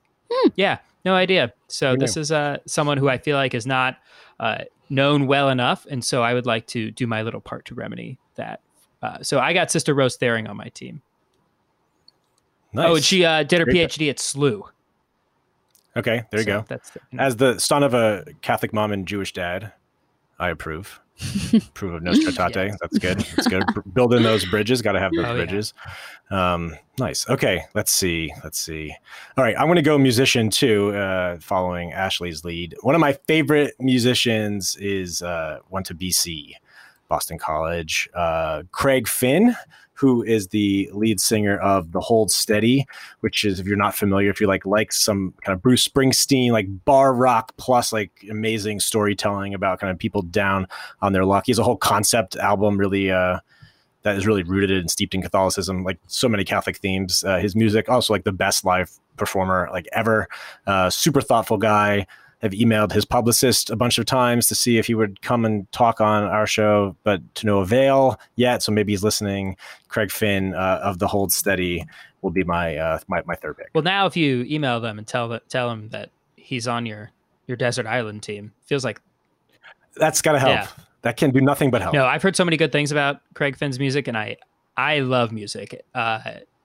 [0.56, 1.54] yeah, no idea.
[1.68, 3.97] So Who this is uh, someone who I feel like is not
[4.39, 7.76] uh, known well enough, and so I would like to do my little part to
[7.76, 8.62] remedy that.
[9.04, 11.02] Uh, so I got Sister Rose Thering on my team.
[12.74, 12.88] Nice.
[12.88, 14.64] Oh, and she uh, did her Great PhD at SLU.
[15.97, 16.66] Okay, there you So go.
[16.68, 19.74] That's the, As the son of a Catholic mom and Jewish dad,
[20.42, 21.00] I approve.
[21.54, 22.68] approve of Nostra Aetate.
[22.70, 22.78] Yes.
[22.82, 23.20] That's good.
[23.36, 23.64] That's good.
[23.94, 24.82] Building those bridges.
[24.82, 25.36] Got to have those Oh, yeah.
[25.36, 25.74] bridges.
[26.32, 27.30] Um, nice.
[27.30, 27.64] Okay.
[27.76, 28.34] Let's see.
[28.44, 28.94] Let's see.
[29.38, 29.56] All right.
[29.58, 32.76] I'm going to go musician too, uh, following Ashley's lead.
[32.82, 36.56] One of my favorite musicians is uh, went to BC.
[37.08, 38.10] Boston College.
[38.16, 39.54] Uh, Craig Finn,
[40.02, 42.88] who is the lead singer of the Hold Steady,
[43.20, 46.52] which is if you're not familiar, if you like like some kind of Bruce Springsteen,
[46.52, 50.68] like bar rock plus like amazing storytelling about kind of people down
[51.04, 51.45] on their luck.
[51.45, 53.12] He has a whole concept album, really.
[53.12, 53.39] Uh,
[54.04, 57.24] that is really rooted and steeped in Catholicism, like so many Catholic themes.
[57.24, 60.28] Uh, his music, also like the best live performer like ever.
[60.66, 62.08] Uh, super thoughtful guy.
[62.42, 65.72] Have emailed his publicist a bunch of times to see if he would come and
[65.72, 68.64] talk on our show, but to no avail yet.
[68.64, 69.58] So maybe he's listening.
[69.89, 71.86] Craig Finn uh, of the Hold Steady
[72.22, 73.70] will be my uh, my my third pick.
[73.76, 77.12] Well, now if you email them and tell tell him that he's on your
[77.46, 79.02] your desert island team, feels like
[79.96, 80.52] that's got to help.
[80.52, 80.68] Yeah.
[81.04, 81.94] That can do nothing but help.
[81.94, 84.38] No, I've heard so many good things about Craig Finn's music, and I
[84.78, 86.20] I love music, uh,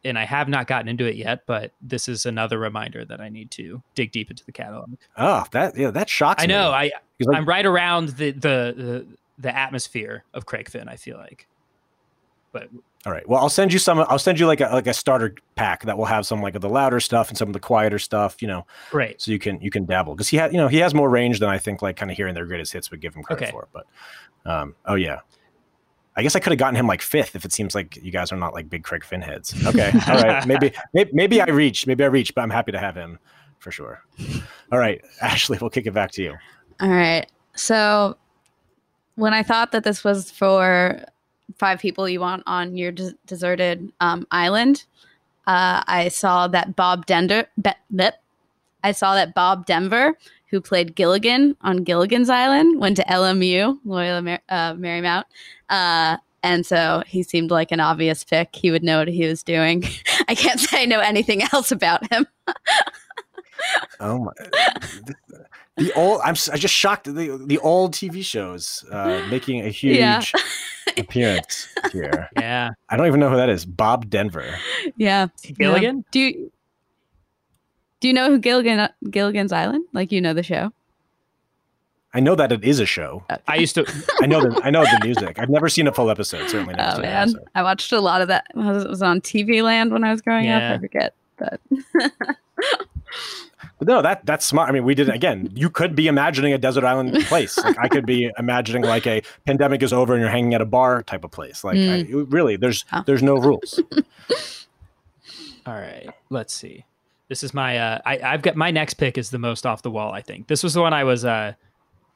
[0.04, 1.42] and I have not gotten into it yet.
[1.46, 4.90] But this is another reminder that I need to dig deep into the catalog.
[5.16, 6.52] Oh, that yeah, that shocks I me.
[6.54, 9.06] know I Because, like, I'm right around the, the the
[9.38, 10.88] the atmosphere of Craig Finn.
[10.88, 11.46] I feel like,
[12.52, 12.68] but
[13.04, 13.28] All right.
[13.28, 13.98] Well, I'll send you some.
[14.00, 16.62] I'll send you like a like a starter pack that will have some like of
[16.62, 18.40] the louder stuff and some of the quieter stuff.
[18.40, 19.20] You know, great.
[19.20, 21.38] so you can you can dabble because he had you know he has more range
[21.40, 23.50] than I think like kind of hearing their greatest hits would give him credit Okay.
[23.52, 23.68] for.
[23.72, 23.86] But
[24.50, 25.20] um, oh yeah,
[26.16, 28.32] I guess I could have gotten him like fifth if it seems like you guys
[28.32, 29.54] are not like big Craig Finn heads.
[29.66, 32.78] Okay, all right, maybe maybe, maybe I reach, maybe I reach, but I'm happy to
[32.78, 33.18] have him
[33.58, 34.02] for sure.
[34.72, 36.34] All right, Ashley, we'll kick it back to you.
[36.80, 37.26] All right.
[37.54, 38.16] So
[39.16, 41.02] when I thought that this was for
[41.56, 44.84] five people you want on your des- deserted um, island,
[45.46, 48.22] uh, I saw that Bob Dender, Be- Bep-
[48.84, 50.16] I saw that Bob Denver,
[50.50, 55.24] who played Gilligan on Gilligan's Island, went to LMU, Loyola Mar- uh, Marymount.
[55.68, 58.54] Uh, and so he seemed like an obvious pick.
[58.54, 59.84] He would know what he was doing.
[60.28, 62.26] I can't say I know anything else about him.
[64.00, 64.32] Oh my.
[65.76, 67.04] The old, I'm s- I just shocked.
[67.04, 70.22] The the old TV shows uh, making a huge Yeah.
[70.96, 72.28] appearance here.
[72.36, 73.66] Yeah, I don't even know who that is.
[73.66, 74.46] Bob Denver.
[74.96, 75.26] yeah.
[75.58, 76.04] Gilligan.
[76.12, 76.52] Do you
[78.06, 79.84] do you know who Gilligan Gilligan's Island?
[79.92, 80.72] Like you know the show?
[82.14, 83.24] I know that it is a show.
[83.48, 83.84] I used to.
[84.20, 85.40] I know the I know the music.
[85.40, 86.48] I've never seen a full episode.
[86.48, 86.92] Certainly not.
[86.92, 87.34] Oh seen an man.
[87.56, 88.46] I watched a lot of that.
[88.54, 90.74] It was, was on TV Land when I was growing Yeah.
[90.74, 90.78] up.
[90.78, 91.60] I forget, but
[93.80, 94.68] But no, that that's smart.
[94.68, 95.50] I mean, we did again.
[95.52, 97.58] You could be imagining a desert island place.
[97.58, 100.64] Like I could be imagining like a pandemic is over and you're hanging at a
[100.64, 101.64] bar type of place.
[101.64, 102.32] Like I, mm.
[102.32, 103.02] really, there's Oh.
[103.04, 103.80] there's no rules.
[105.66, 106.84] All right, let's see.
[107.28, 107.78] This is my.
[107.78, 110.12] Uh, I, I've got my next pick is the most off the wall.
[110.12, 111.54] I think this was the one I was uh,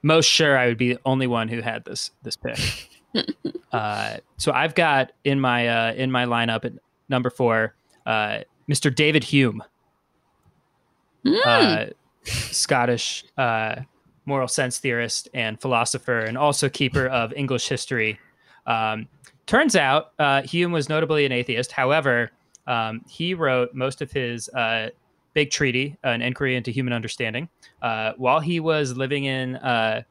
[0.02, 2.58] most sure I would be the only one who had this this pick.
[3.72, 6.72] uh, so I've got in my uh, in my lineup at
[7.08, 7.74] number four,
[8.06, 8.40] uh,
[8.70, 8.94] Mr.
[8.94, 9.62] David Hume,
[11.26, 11.40] Mm.
[11.44, 11.92] uh,
[12.24, 13.76] Scottish uh,
[14.26, 18.18] moral sense theorist and philosopher, and also keeper of English history.
[18.66, 19.08] Um,
[19.46, 21.72] turns out uh, Hume was notably an atheist.
[21.72, 22.30] However,
[22.66, 24.90] um, he wrote most of his uh,
[25.32, 27.48] big treaty, An Inquiry into Human Understanding,
[27.82, 30.02] uh, while he was living in uh,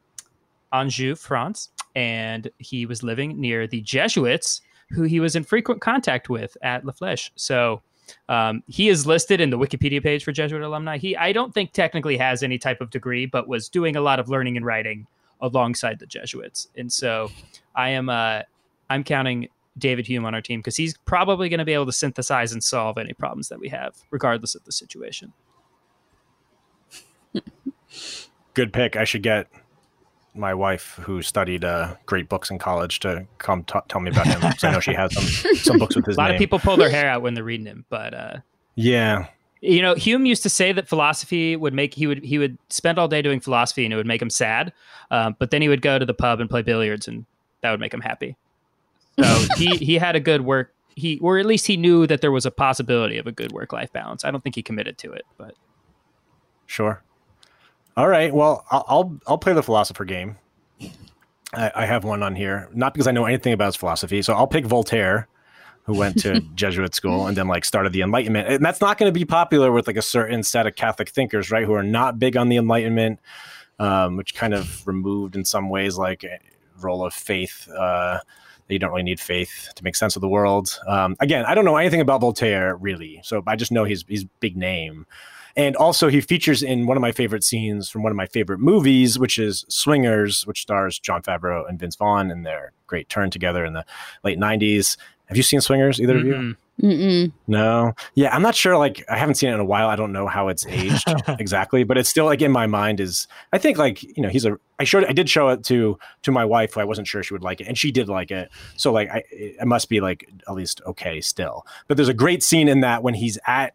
[0.73, 4.61] Anjou, France, and he was living near the Jesuits,
[4.91, 7.31] who he was in frequent contact with at La Flèche.
[7.35, 7.81] So
[8.27, 10.97] um, he is listed in the Wikipedia page for Jesuit alumni.
[10.97, 14.19] He, I don't think, technically has any type of degree, but was doing a lot
[14.19, 15.05] of learning and writing
[15.41, 16.69] alongside the Jesuits.
[16.75, 17.29] And so,
[17.75, 18.41] I am, uh,
[18.89, 19.49] I'm counting
[19.79, 22.63] David Hume on our team because he's probably going to be able to synthesize and
[22.63, 25.33] solve any problems that we have, regardless of the situation.
[28.53, 28.95] Good pick.
[28.95, 29.47] I should get
[30.35, 34.27] my wife, who studied uh, great books in college, to come t- tell me about
[34.27, 34.41] him.
[34.41, 35.23] 'cause I know she has some
[35.55, 36.21] some books with his name.
[36.23, 36.35] A lot name.
[36.35, 38.37] of people pull their hair out when they're reading him, but uh,
[38.75, 39.27] Yeah.
[39.61, 42.97] you know, Hume used to say that philosophy would make he would he would spend
[42.99, 44.71] all day doing philosophy and it would make him sad,
[45.11, 47.25] um, but then he would go to the pub and play billiards and
[47.61, 48.37] that would make him happy.
[49.21, 52.31] So he he had a good work he or at least he knew that there
[52.31, 54.25] was a possibility of a good work life balance.
[54.25, 55.55] I don't think he committed to it, but
[56.67, 57.01] Sure.
[57.97, 58.33] All right.
[58.33, 60.37] Well, I'll I'll, I'll play the philosopher game.
[61.51, 64.21] I, I have one on here, not because I know anything about his philosophy.
[64.21, 65.27] So I'll pick Voltaire,
[65.85, 68.47] who went to Jesuit school and then like started the Enlightenment.
[68.47, 71.49] And that's not going to be popular with like a certain set of Catholic thinkers,
[71.49, 71.65] right?
[71.65, 73.19] Who are not big on the Enlightenment,
[73.79, 76.37] um, which kind of removed in some ways like a
[76.79, 77.67] role of faith.
[77.67, 78.19] Uh,
[78.69, 80.79] that you don't really need faith to make sense of the world.
[80.87, 84.23] Um, again, I don't know anything about Voltaire really, so I just know he's he's
[84.39, 85.05] big name.
[85.55, 88.59] And also, he features in one of my favorite scenes from one of my favorite
[88.59, 93.31] movies, which is Swingers, which stars Jon Favreau and Vince Vaughn in their great turn
[93.31, 93.83] together in the
[94.23, 94.95] late 90s.
[95.25, 96.55] Have you seen Swingers, either of you?
[96.81, 97.33] Mm-mm.
[97.47, 98.77] No, yeah, I'm not sure.
[98.77, 99.89] Like, I haven't seen it in a while.
[99.89, 103.01] I don't know how it's aged exactly, but it's still like in my mind.
[103.01, 104.57] Is I think like you know he's a.
[104.79, 107.33] I showed I did show it to to my wife who I wasn't sure she
[107.33, 108.49] would like it, and she did like it.
[108.77, 111.65] So like I it must be like at least okay still.
[111.87, 113.73] But there's a great scene in that when he's at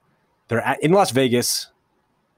[0.48, 1.66] they're at in Las Vegas,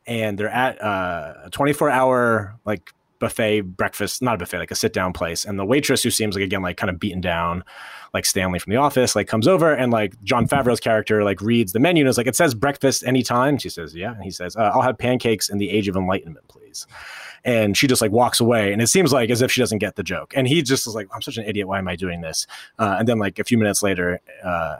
[0.06, 4.74] and they're at uh, a 24 hour like buffet breakfast, not a buffet, like a
[4.74, 7.64] sit down place, and the waitress who seems like again like kind of beaten down
[8.14, 11.72] like Stanley from The Office, like comes over and like Jon Favreau's character like reads
[11.72, 13.58] the menu and is like, it says breakfast anytime.
[13.58, 14.14] She says, yeah.
[14.14, 16.86] And he says, uh, I'll have pancakes in the age of enlightenment, please.
[17.44, 19.96] And she just like walks away, and it seems like as if she doesn't get
[19.96, 20.32] the joke.
[20.34, 21.68] And he just is like, I'm such an idiot.
[21.68, 22.46] Why am I doing this?
[22.78, 24.78] Uh, and then like a few minutes later, uh,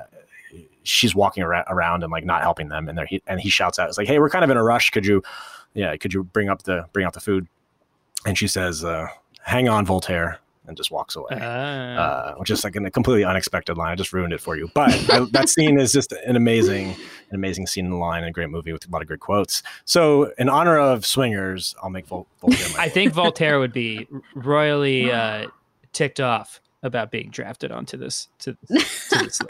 [0.83, 3.89] she's walking around, and like not helping them, and there he and he shouts out,
[3.89, 4.91] "It's like, hey, we're kind of in a rush.
[4.91, 5.23] Could you,
[5.75, 7.47] yeah, could you bring up the bring out the food?"
[8.27, 9.07] And she says, uh,
[9.43, 13.77] "Hang on, Voltaire." and just walks away, Uh, uh, which is like a completely unexpected
[13.77, 13.93] line.
[13.93, 17.35] I just ruined it for you, but I, that scene is just an amazing, an
[17.35, 19.63] amazing scene in the line and a great movie with a lot of great quotes.
[19.85, 22.67] So, in honor of Swingers, I'll make Vol- Voltaire.
[22.77, 25.49] My I think Voltaire would be royally uh,
[25.93, 29.41] ticked off about being drafted onto this to, to this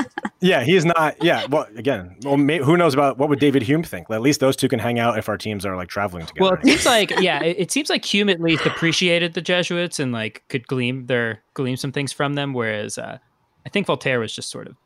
[0.41, 1.23] yeah, he's not.
[1.23, 4.11] Yeah, well, again, well, may, who knows about what would David Hume think?
[4.11, 6.51] At least those two can hang out if our teams are like traveling together.
[6.51, 9.99] Well, it seems like yeah, it, it seems like Hume at least appreciated the Jesuits
[9.99, 13.19] and like could glean their glean some things from them, whereas uh,
[13.65, 14.77] I think Voltaire was just sort of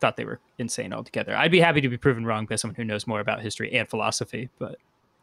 [0.00, 1.36] thought they were insane altogether.
[1.36, 3.88] I'd be happy to be proven wrong by someone who knows more about history and
[3.88, 4.78] philosophy, but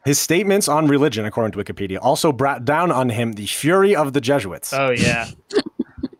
[0.05, 4.13] His statements on religion, according to Wikipedia, also brought down on him the fury of
[4.13, 4.73] the Jesuits.
[4.73, 5.29] oh yeah.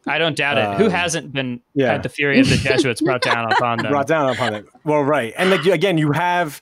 [0.08, 0.78] I don't doubt it.
[0.78, 1.92] Who Um, hasn't been yeah.
[1.92, 3.92] had the fury of the Jesuits brought down upon them?
[3.92, 4.66] brought down upon it.
[4.84, 6.62] Well, right, and like again, you have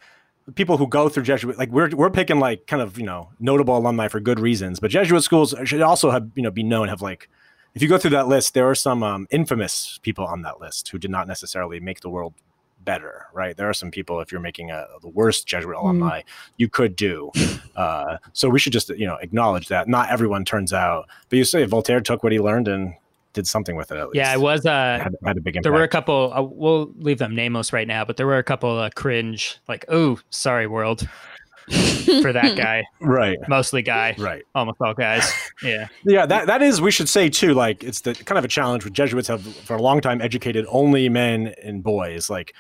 [0.56, 1.58] people who go through Jesuit.
[1.58, 4.92] Like we're we're picking like kind of you know notable alumni for good reasons, but
[4.92, 7.30] Jesuit schools should also have you know be known have like.
[7.74, 10.88] If you go through that list, there are some um, infamous people on that list
[10.88, 12.34] who did not necessarily make the world
[12.86, 13.58] better, right?
[13.58, 16.22] There are some people, if you're making a the worst Jesuit alumni,
[16.56, 17.32] you could do.
[17.76, 21.10] Uh, so we should just you know acknowledge that not everyone turns out.
[21.28, 22.94] But you say Voltaire took what he learned and
[23.36, 23.98] did something with it.
[23.98, 24.16] At least.
[24.16, 24.66] Yeah, it was.
[24.66, 25.64] Uh, had, had a big impact.
[25.64, 26.34] there were a couple.
[26.34, 29.86] Uh, we'll leave them nameless right now, but there were a couple uh, cringe, like,
[29.90, 31.08] "Oh, sorry, world,"
[32.22, 32.84] for that guy.
[33.02, 34.44] right, Mostly guy, right.
[34.56, 35.32] almost all guys.
[35.64, 37.54] Yeah, Yeah, that that is we should say too.
[37.54, 40.66] Like it's the kind of a challenge with Jesuits have for a long time educated
[40.70, 42.30] only men and boys.
[42.30, 42.54] Like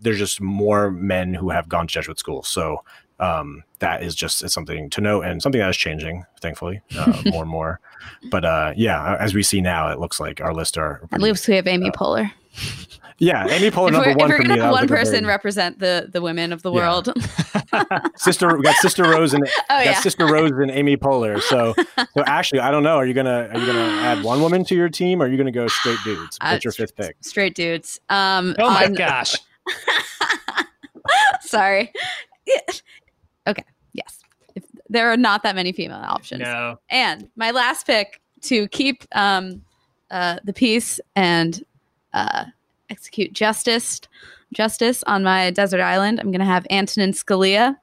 [0.00, 2.42] there's just more men who have gone to Jesuit school.
[2.42, 2.84] So
[3.20, 7.22] um, that is just it's something to note and something that is changing, thankfully, uh,
[7.26, 7.80] more and more.
[8.30, 11.46] But uh, yeah, as we see now, it looks like our list are At least
[11.48, 12.30] we have Amy Poehler.
[13.18, 13.46] yeah.
[13.48, 14.60] Amy Poehler if number we're, if we're gonna me.
[14.60, 16.80] have one person very- represent the the women of the Yeah.
[16.80, 17.12] world,
[18.16, 21.40] sister we got sister Rose and oh got yeah, sister Rose and Amy Poehler.
[21.40, 22.96] So so Ashley, I don't know.
[22.96, 25.22] Are you gonna are you gonna add one woman to your team?
[25.22, 26.36] or Are you gonna go straight dudes?
[26.40, 27.16] Uh, What's your fifth pick?
[27.20, 28.00] straight dudes.
[28.08, 29.36] Um, Oh my on- gosh.
[31.40, 31.92] sorry.
[32.46, 32.58] Yeah.
[33.46, 33.64] Okay.
[33.92, 34.20] Yes.
[34.54, 36.42] If, there are not that many female options.
[36.42, 36.78] No.
[36.90, 39.62] And my last pick to keep um,
[40.10, 41.64] uh, the peace and
[42.12, 42.44] uh,
[42.90, 44.00] execute justice
[44.52, 47.76] justice on my desert island, I'm going to have Antonin Scalia,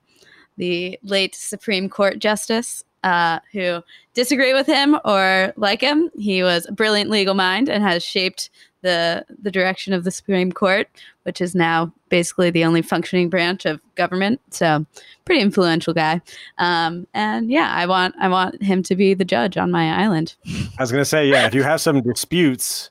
[0.58, 3.82] the late Supreme Court Justice, uh, who
[4.14, 6.10] disagree with him or like him.
[6.18, 8.50] He was a brilliant legal mind and has shaped
[8.82, 10.88] the the direction of the Supreme Court,
[11.24, 14.42] which is now basically the only functioning branch of government.
[14.50, 14.86] So,
[15.26, 16.22] pretty influential guy.
[16.58, 20.36] Um, and yeah, I want I want him to be the judge on my island.
[20.78, 22.90] I was gonna say, yeah, if you have some disputes,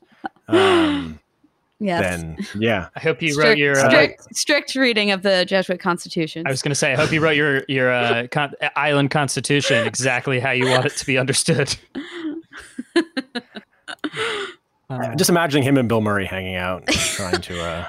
[0.48, 1.18] um,
[1.82, 2.02] Yes.
[2.02, 3.78] then yeah, I hope you strict, wrote your.
[3.78, 6.46] Uh, strict, strict reading of the Jesuit Constitution.
[6.46, 9.86] I was going to say, I hope you wrote your your uh, con- island constitution
[9.86, 11.74] exactly how you want it to be understood.
[14.90, 17.86] Uh, just imagining him and Bill Murray hanging out, trying to uh,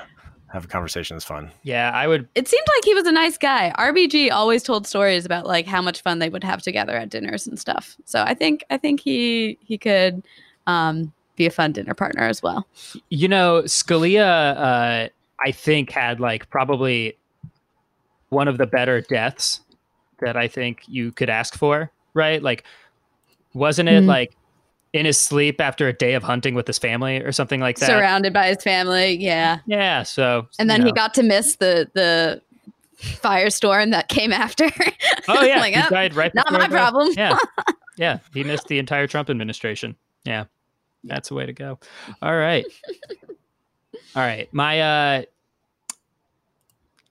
[0.53, 1.51] have a conversation is fun.
[1.63, 2.27] yeah, I would.
[2.35, 3.73] it seemed like he was a nice guy.
[3.77, 7.47] RBG always told stories about like how much fun they would have together at dinners
[7.47, 7.97] and stuff.
[8.05, 10.21] So I think I think he he could
[10.67, 12.67] um, be a fun dinner partner as well.
[13.09, 15.09] You know, Scalia, uh,
[15.43, 17.17] I think had like probably
[18.29, 19.61] one of the better deaths
[20.19, 21.89] that I think you could ask for.
[22.13, 22.43] Right?
[22.43, 22.63] Like,
[23.53, 24.07] wasn't it Mhm.
[24.07, 24.35] like
[24.93, 27.87] in his sleep after a day of hunting with his family or something like that?
[27.87, 29.59] Surrounded by his family, yeah.
[29.65, 30.03] yeah.
[30.03, 32.41] So, And then you he got to miss the the
[32.99, 34.69] firestorm that came after.
[35.27, 36.33] Oh yeah, like, he oh, died right.
[36.33, 37.13] not my problem.
[37.15, 37.37] Yeah,
[37.97, 39.95] yeah, he missed the entire Trump administration.
[40.25, 40.45] Yeah,
[41.03, 41.77] that's the way to go.
[42.23, 42.65] All right,
[44.15, 44.51] all right.
[44.51, 45.23] My, uh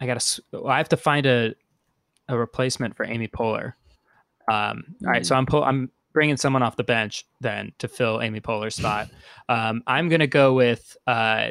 [0.00, 0.16] I gotta.
[0.16, 1.54] s- I have to find a
[2.28, 3.74] a replacement for Amy Poehler.
[4.50, 8.20] Um, all right, so I'm pull, I'm bringing someone off the bench then to fill
[8.20, 9.08] Amy Poehler's spot.
[9.48, 11.50] Um, I'm gonna go with uh,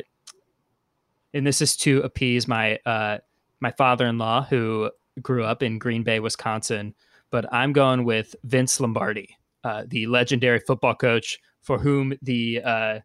[1.34, 3.20] and this is to appease my uh,
[3.60, 4.92] my father-in-law who
[5.22, 6.96] grew up in Green Bay, Wisconsin.
[7.32, 13.00] But I'm going with Vince Lombardi, uh, the legendary football coach for whom the uh,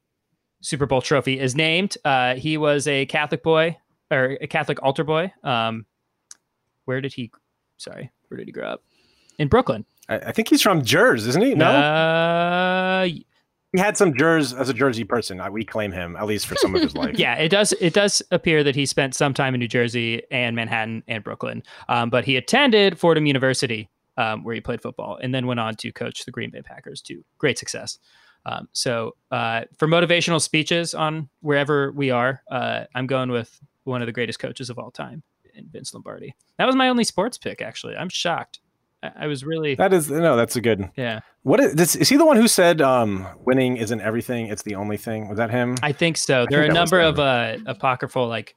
[0.63, 1.99] Super Bowl trophy is named.
[2.05, 3.77] Uh, he was a Catholic boy
[4.11, 5.33] or a Catholic altar boy.
[5.43, 5.85] Um,
[6.87, 7.31] where did he?
[7.77, 8.83] Sorry, where did he grow up?
[9.39, 9.85] In Brooklyn.
[10.09, 11.55] I, I think he's from Jersey, isn't he?
[11.55, 13.05] No, Uh,
[13.73, 15.41] he had some Jersey as a Jersey person.
[15.51, 17.19] We claim him at least for some of his life.
[17.19, 17.73] yeah, it does.
[17.81, 21.63] It does appear that he spent some time in New Jersey and Manhattan and Brooklyn.
[21.89, 25.75] Um, but he attended Fordham University, um, where he played football, and then went on
[25.77, 27.99] to coach the Green Bay Packers to great success.
[28.47, 34.03] Um, so uh, for motivational speeches on wherever we are, uh, I'm going with one
[34.03, 35.23] of the greatest coaches of all time,
[35.55, 36.35] in Vince Lombardi.
[36.59, 37.61] That was my only sports pick.
[37.63, 38.61] Actually, I'm shocked.
[39.17, 40.91] I, was really That is no, that's a good.
[40.97, 41.21] yeah.
[41.43, 44.47] What is, this, is he the one who said um, winning isn't everything?
[44.47, 45.29] It's the only thing.
[45.29, 45.77] Was that him?
[45.83, 46.47] I think so.
[46.49, 48.55] There are a think that was number of uh, apocryphal like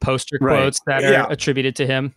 [0.00, 0.56] poster Right.
[0.58, 2.14] quotes that are attributed to him.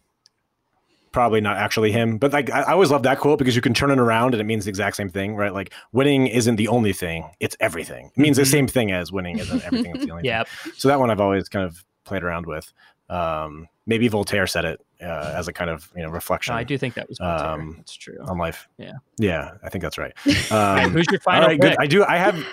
[1.12, 3.74] Probably not actually him, but like I, I always love that quote because you can
[3.74, 5.52] turn it around and it means the exact same thing, right?
[5.52, 8.12] Like winning isn't the only thing; it's everything.
[8.16, 8.52] It means the Mhm.
[8.52, 9.96] same thing as winning isn't everything.
[9.96, 10.74] It's the only Yeah, thing.
[10.78, 12.72] So that one I've always kind of played around with.
[13.10, 16.64] Um, maybe Voltaire said it uh, as a kind of you know reflection no, I
[16.64, 17.20] do think that was.
[17.20, 18.18] Um, That's true.
[18.22, 18.68] on life.
[18.78, 18.94] Yeah.
[19.18, 20.14] yeah, I think that's right.
[20.52, 21.76] All Um, who's your all final right, good.
[21.80, 22.04] I do.
[22.04, 22.46] I have.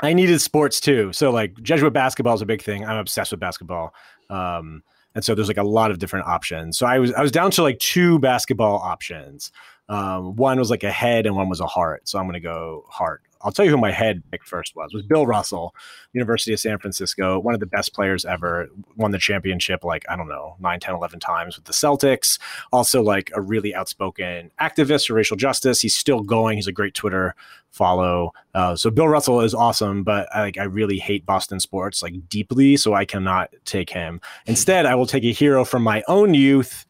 [0.00, 1.12] I needed sports too.
[1.12, 2.84] So like Jesuit basketball is a big thing.
[2.84, 3.94] I'm obsessed with basketball.
[4.28, 4.82] Um,
[5.14, 6.76] and so there's like a lot of different options.
[6.76, 9.52] So I was I was down to like two basketball options.
[9.88, 12.08] Um, one was like a head and one was a heart.
[12.08, 13.22] So I'm gonna go heart.
[13.44, 14.92] I'll tell you who my head pick first was.
[14.94, 15.74] Was Bill Russell,
[16.12, 20.16] University of San Francisco, one of the best players ever, won the championship like, I
[20.16, 22.38] don't know, 9, 10, 11 times with the Celtics.
[22.72, 25.80] Also like a really outspoken activist for racial justice.
[25.80, 26.56] He's still going.
[26.56, 27.34] He's a great Twitter
[27.70, 28.32] follow.
[28.54, 32.14] Uh, so Bill Russell is awesome, but I, like I really hate Boston sports like
[32.28, 34.20] deeply, so I cannot take him.
[34.46, 36.86] Instead, I will take a hero from my own youth.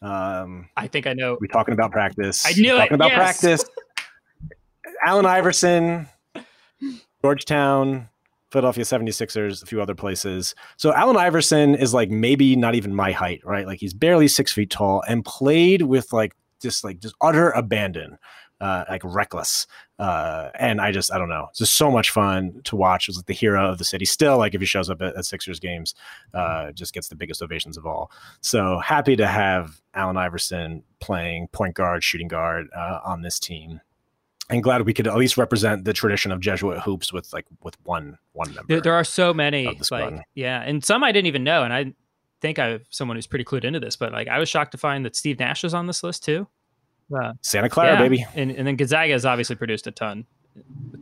[0.00, 1.36] Um, I think I know.
[1.40, 2.46] we're talking about practice.
[2.46, 3.16] I knew it, talking about yes.
[3.16, 3.64] practice.
[5.04, 6.08] Allen Iverson,
[7.22, 8.08] Georgetown,
[8.50, 10.54] Philadelphia 76ers, a few other places.
[10.76, 13.66] So Allen Iverson is like maybe not even my height, right?
[13.66, 18.18] Like he's barely six feet tall and played with like just like just utter abandon,
[18.60, 19.66] uh, like reckless.
[19.98, 21.48] Uh, and I just I don't know.
[21.50, 23.08] It's just so much fun to watch.
[23.08, 24.06] It's like the hero of the city.
[24.06, 25.94] Still, like if he shows up at, at Sixers games,
[26.32, 28.10] uh, just gets the biggest ovations of all.
[28.40, 33.80] So happy to have Allen Iverson playing point guard, shooting guard uh, on this team.
[34.50, 37.76] And glad we could at least represent the tradition of Jesuit hoops with like with
[37.84, 38.64] one one member.
[38.68, 39.66] There, there are so many.
[39.66, 40.14] of the squad.
[40.14, 41.92] Like, yeah, and some I didn't even know, and I
[42.40, 43.96] think I have someone who's pretty clued into this.
[43.96, 46.46] But like, I was shocked to find that Steve Nash was on this list too.
[47.14, 47.98] Uh, Santa Clara, yeah.
[47.98, 48.26] baby.
[48.34, 50.24] And and then Gonzaga has obviously produced a ton.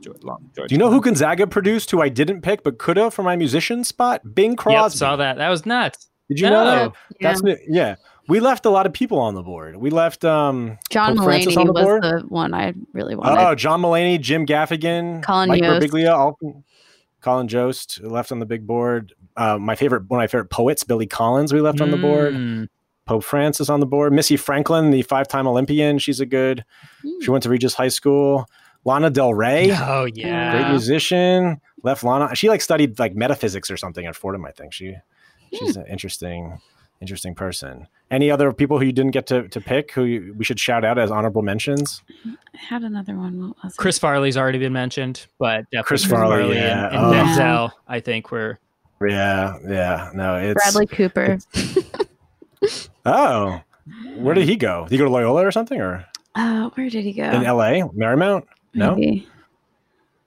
[0.00, 1.90] George, long, George Do you know who Gonzaga produced?
[1.90, 4.34] Who I didn't pick but could have for my musician spot?
[4.34, 4.98] Bing Yep, Crosby.
[4.98, 5.38] saw that.
[5.38, 6.08] That was nuts.
[6.28, 6.70] Did you know No.
[6.88, 6.92] that?
[7.20, 7.94] That's new- yeah.
[8.28, 9.76] We left a lot of people on the board.
[9.76, 12.02] We left um John Pope Francis Mulaney on the was board?
[12.02, 13.38] the one I really wanted.
[13.40, 15.86] oh John Mulaney, Jim Gaffigan, Colin Mike Yost.
[15.86, 16.38] Birbiglia, all,
[17.20, 19.12] Colin Jost left on the big board.
[19.36, 22.34] Uh, my favorite, one of my favorite poets, Billy Collins, we left on the board.
[22.34, 22.68] Mm.
[23.04, 24.12] Pope Francis on the board.
[24.12, 26.64] Missy Franklin, the five-time Olympian, she's a good.
[27.02, 27.10] Hmm.
[27.22, 28.46] She went to Regis High School.
[28.84, 30.52] Lana Del Rey, Oh yeah.
[30.52, 31.60] great musician.
[31.82, 32.34] Left Lana.
[32.34, 34.44] She like studied like metaphysics or something at Fordham.
[34.44, 34.94] I think she
[35.52, 36.58] she's an interesting
[37.00, 37.88] interesting person.
[38.10, 40.84] Any other people who you didn't get to, to pick who you, we should shout
[40.84, 42.02] out as honorable mentions?
[42.24, 43.48] I had another one.
[43.48, 43.78] What was it?
[43.78, 46.86] Chris Farley's already been mentioned, but definitely Chris Farley, and, yeah.
[46.88, 47.12] and Oh.
[47.12, 48.58] Denzel, I think were
[49.00, 50.10] Yeah, yeah.
[50.14, 51.38] No, it's Bradley Cooper.
[53.04, 53.60] Oh,
[54.16, 54.84] where did he go?
[54.84, 57.22] Did he go to Loyola or something, or Uh, where did he go?
[57.24, 57.82] in L.A.
[57.82, 58.44] Marymount?
[58.74, 59.28] No, Maybe.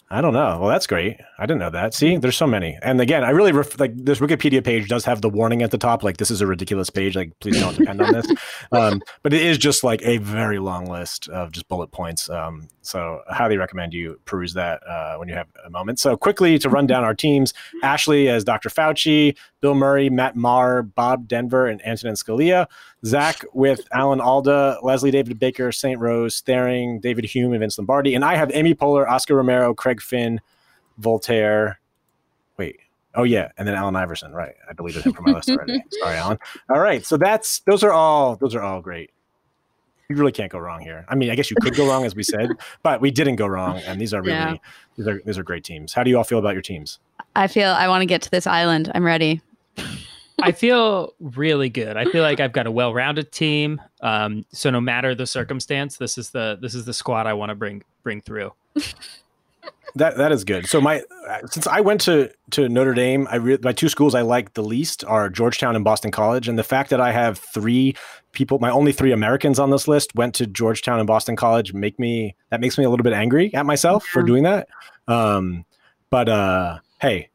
[0.10, 0.60] I don't know.
[0.60, 1.18] Well, that's great.
[1.40, 1.94] I didn't know that.
[1.94, 2.78] See, there's so many.
[2.82, 5.78] And again, I really ref- like this Wikipedia page does have the warning at the
[5.78, 7.16] top, like this is a ridiculous page.
[7.16, 8.28] Like, please don't depend on this.
[8.72, 12.30] Um, but it is just like a very long list of just bullet points.
[12.30, 16.00] Um, so I highly recommend you peruse that uh, when you have a moment.
[16.00, 18.70] So quickly to run down our teams: Ashley as Dr.
[18.70, 22.68] Fauci, Bill Murray, Matt Maher, Bob Denver, and Antonin Scalia.
[23.06, 26.00] Zach with Alan Alda, Leslie David Baker, St.
[26.00, 28.14] Rose, Staring, David Hume, and Vince Lombardi.
[28.14, 30.42] And I have Amy Poehler, Oscar Romero, Craig Finn,
[31.00, 31.80] Voltaire.
[32.58, 32.80] Wait.
[33.16, 34.32] Oh yeah, and then Allen Iverson.
[34.34, 35.84] Right, I deleted him from my list already.
[36.02, 36.38] Sorry, Alan.
[36.70, 39.12] All right, so that's those are all those are all great.
[40.10, 41.06] You really can't go wrong here.
[41.08, 42.50] I mean, I guess you could go wrong, as we said,
[42.84, 44.56] but we didn't go wrong, and these are really Yeah.
[44.96, 45.94] these are these are great teams.
[45.94, 47.00] How do you all feel about your teams?
[47.36, 48.92] I feel I want to get to this island.
[48.94, 49.42] I'm ready.
[50.42, 51.98] I feel really good.
[51.98, 53.82] I feel like I've got a well-rounded team.
[54.02, 57.50] Um, so no matter the circumstance, this is the this is the squad I want
[57.50, 58.54] to bring bring through.
[59.96, 60.68] that that is good.
[60.68, 61.04] So my
[61.46, 64.64] since I went to to Notre Dame, I re- my two schools I like the
[64.64, 67.96] least are Georgetown and Boston College, and the fact that I have three
[68.32, 72.00] people, my only three Americans on this list went to Georgetown and Boston College, make
[72.00, 74.14] me that makes me a little bit angry at myself yeah.
[74.14, 74.68] for doing that.
[75.08, 75.66] Um,
[76.10, 77.30] but uh, hey,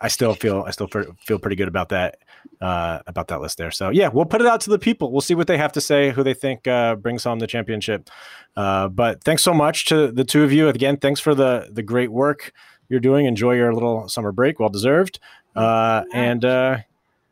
[0.00, 2.18] I still feel I still feel pretty good about that
[2.60, 3.70] uh, about that list there.
[3.70, 5.12] So yeah, we'll put it out to the people.
[5.12, 8.10] We'll see what they have to say, who they think uh, brings home the championship.
[8.56, 10.96] Uh, but thanks so much to the two of you again.
[10.96, 12.52] Thanks for the the great work
[12.88, 13.26] you're doing.
[13.26, 15.20] Enjoy your little summer break, well deserved.
[15.54, 16.78] Uh, and uh,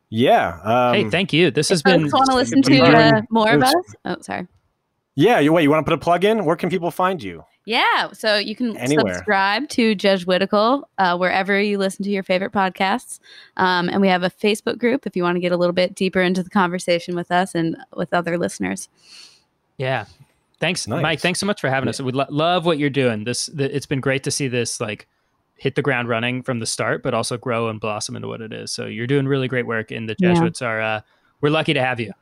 [0.09, 1.51] yeah, um, hey, thank you.
[1.51, 2.09] This has been.
[2.09, 3.73] Want to listen to uh, more of us?
[4.05, 4.47] Oh, sorry.
[5.15, 5.63] Yeah, you wait.
[5.63, 6.45] You want to put a plug in?
[6.45, 7.43] Where can people find you?
[7.67, 9.13] Yeah, so you can Anywhere.
[9.13, 13.19] subscribe to Jesuitical uh, wherever you listen to your favorite podcasts,
[13.57, 15.93] um, and we have a Facebook group if you want to get a little bit
[15.93, 18.87] deeper into the conversation with us and with other listeners.
[19.75, 20.05] Yeah,
[20.61, 21.03] thanks, nice.
[21.03, 21.19] Mike.
[21.19, 21.89] Thanks so much for having yeah.
[21.89, 21.99] us.
[21.99, 23.25] We lo- love what you're doing.
[23.25, 25.05] This the, it's been great to see this like
[25.57, 28.53] hit the ground running from the start, but also grow and blossom into what it
[28.53, 28.71] is.
[28.71, 30.67] So you're doing really great work, and the Jesuits yeah.
[30.69, 30.81] are.
[30.81, 31.01] Uh,
[31.41, 32.13] we're lucky to have you.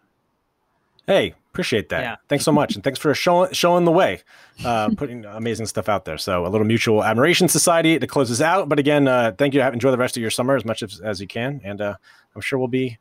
[1.08, 2.02] Hey, appreciate that.
[2.02, 2.16] Yeah.
[2.28, 4.22] Thanks so much, and thanks for showing showing the way,
[4.64, 6.18] uh, putting amazing stuff out there.
[6.18, 8.68] So a little mutual admiration society to close us out.
[8.70, 9.62] But again, uh, thank you.
[9.62, 11.96] Enjoy the rest of your summer as much as, as you can, and uh,
[12.36, 12.98] I'm sure we'll be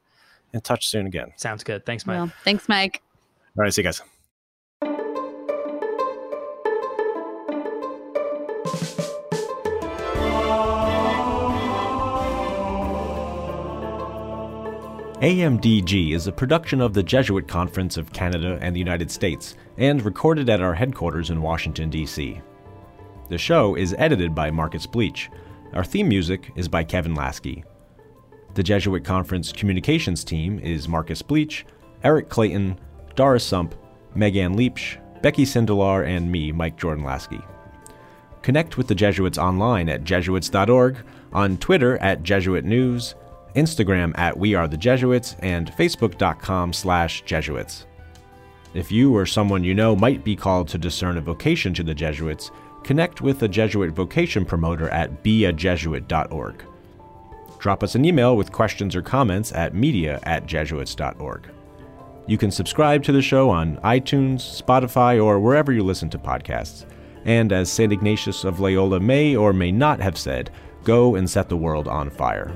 [0.52, 1.32] in touch soon again.
[1.36, 1.84] Sounds good.
[1.84, 2.16] Thanks, Mike.
[2.16, 3.02] Well, thanks, Mike.
[3.57, 4.02] All right, see you guys.
[15.24, 20.04] AMDG is a production of the Jesuit Conference of Canada and the United States and
[20.04, 22.42] recorded at our headquarters in Washington, D.C.
[23.30, 25.30] The show is edited by Marcus Bleach.
[25.72, 27.64] Our theme music is by Kevin Laskey.
[28.52, 31.64] The Jesuit Conference communications team is Marcus Bleach,
[32.02, 32.78] Eric Clayton,
[33.14, 33.74] Doris Sump,
[34.14, 37.42] Megan Leach, Becky Sindelar, and me, Mike Jordan Laskey.
[38.42, 40.98] Connect with the Jesuits online at jesuits.org,
[41.32, 43.14] on Twitter at Jesuit News,
[43.55, 47.86] Instagram at We Are the Jesuits, and Facebook.com slash Jesuits.
[48.74, 51.94] If you or someone you know might be called to discern a vocation to the
[51.94, 52.50] Jesuits,
[52.82, 56.64] connect with a Jesuit vocation promoter at beajesuit.org.
[57.59, 61.48] Drop us an email with questions or comments at media at jesuits.org.
[62.26, 66.84] You can subscribe to the show on iTunes, Spotify, or wherever you listen to podcasts.
[67.24, 67.92] And as St.
[67.92, 70.50] Ignatius of Loyola may or may not have said,
[70.84, 72.52] go and set the world on fire.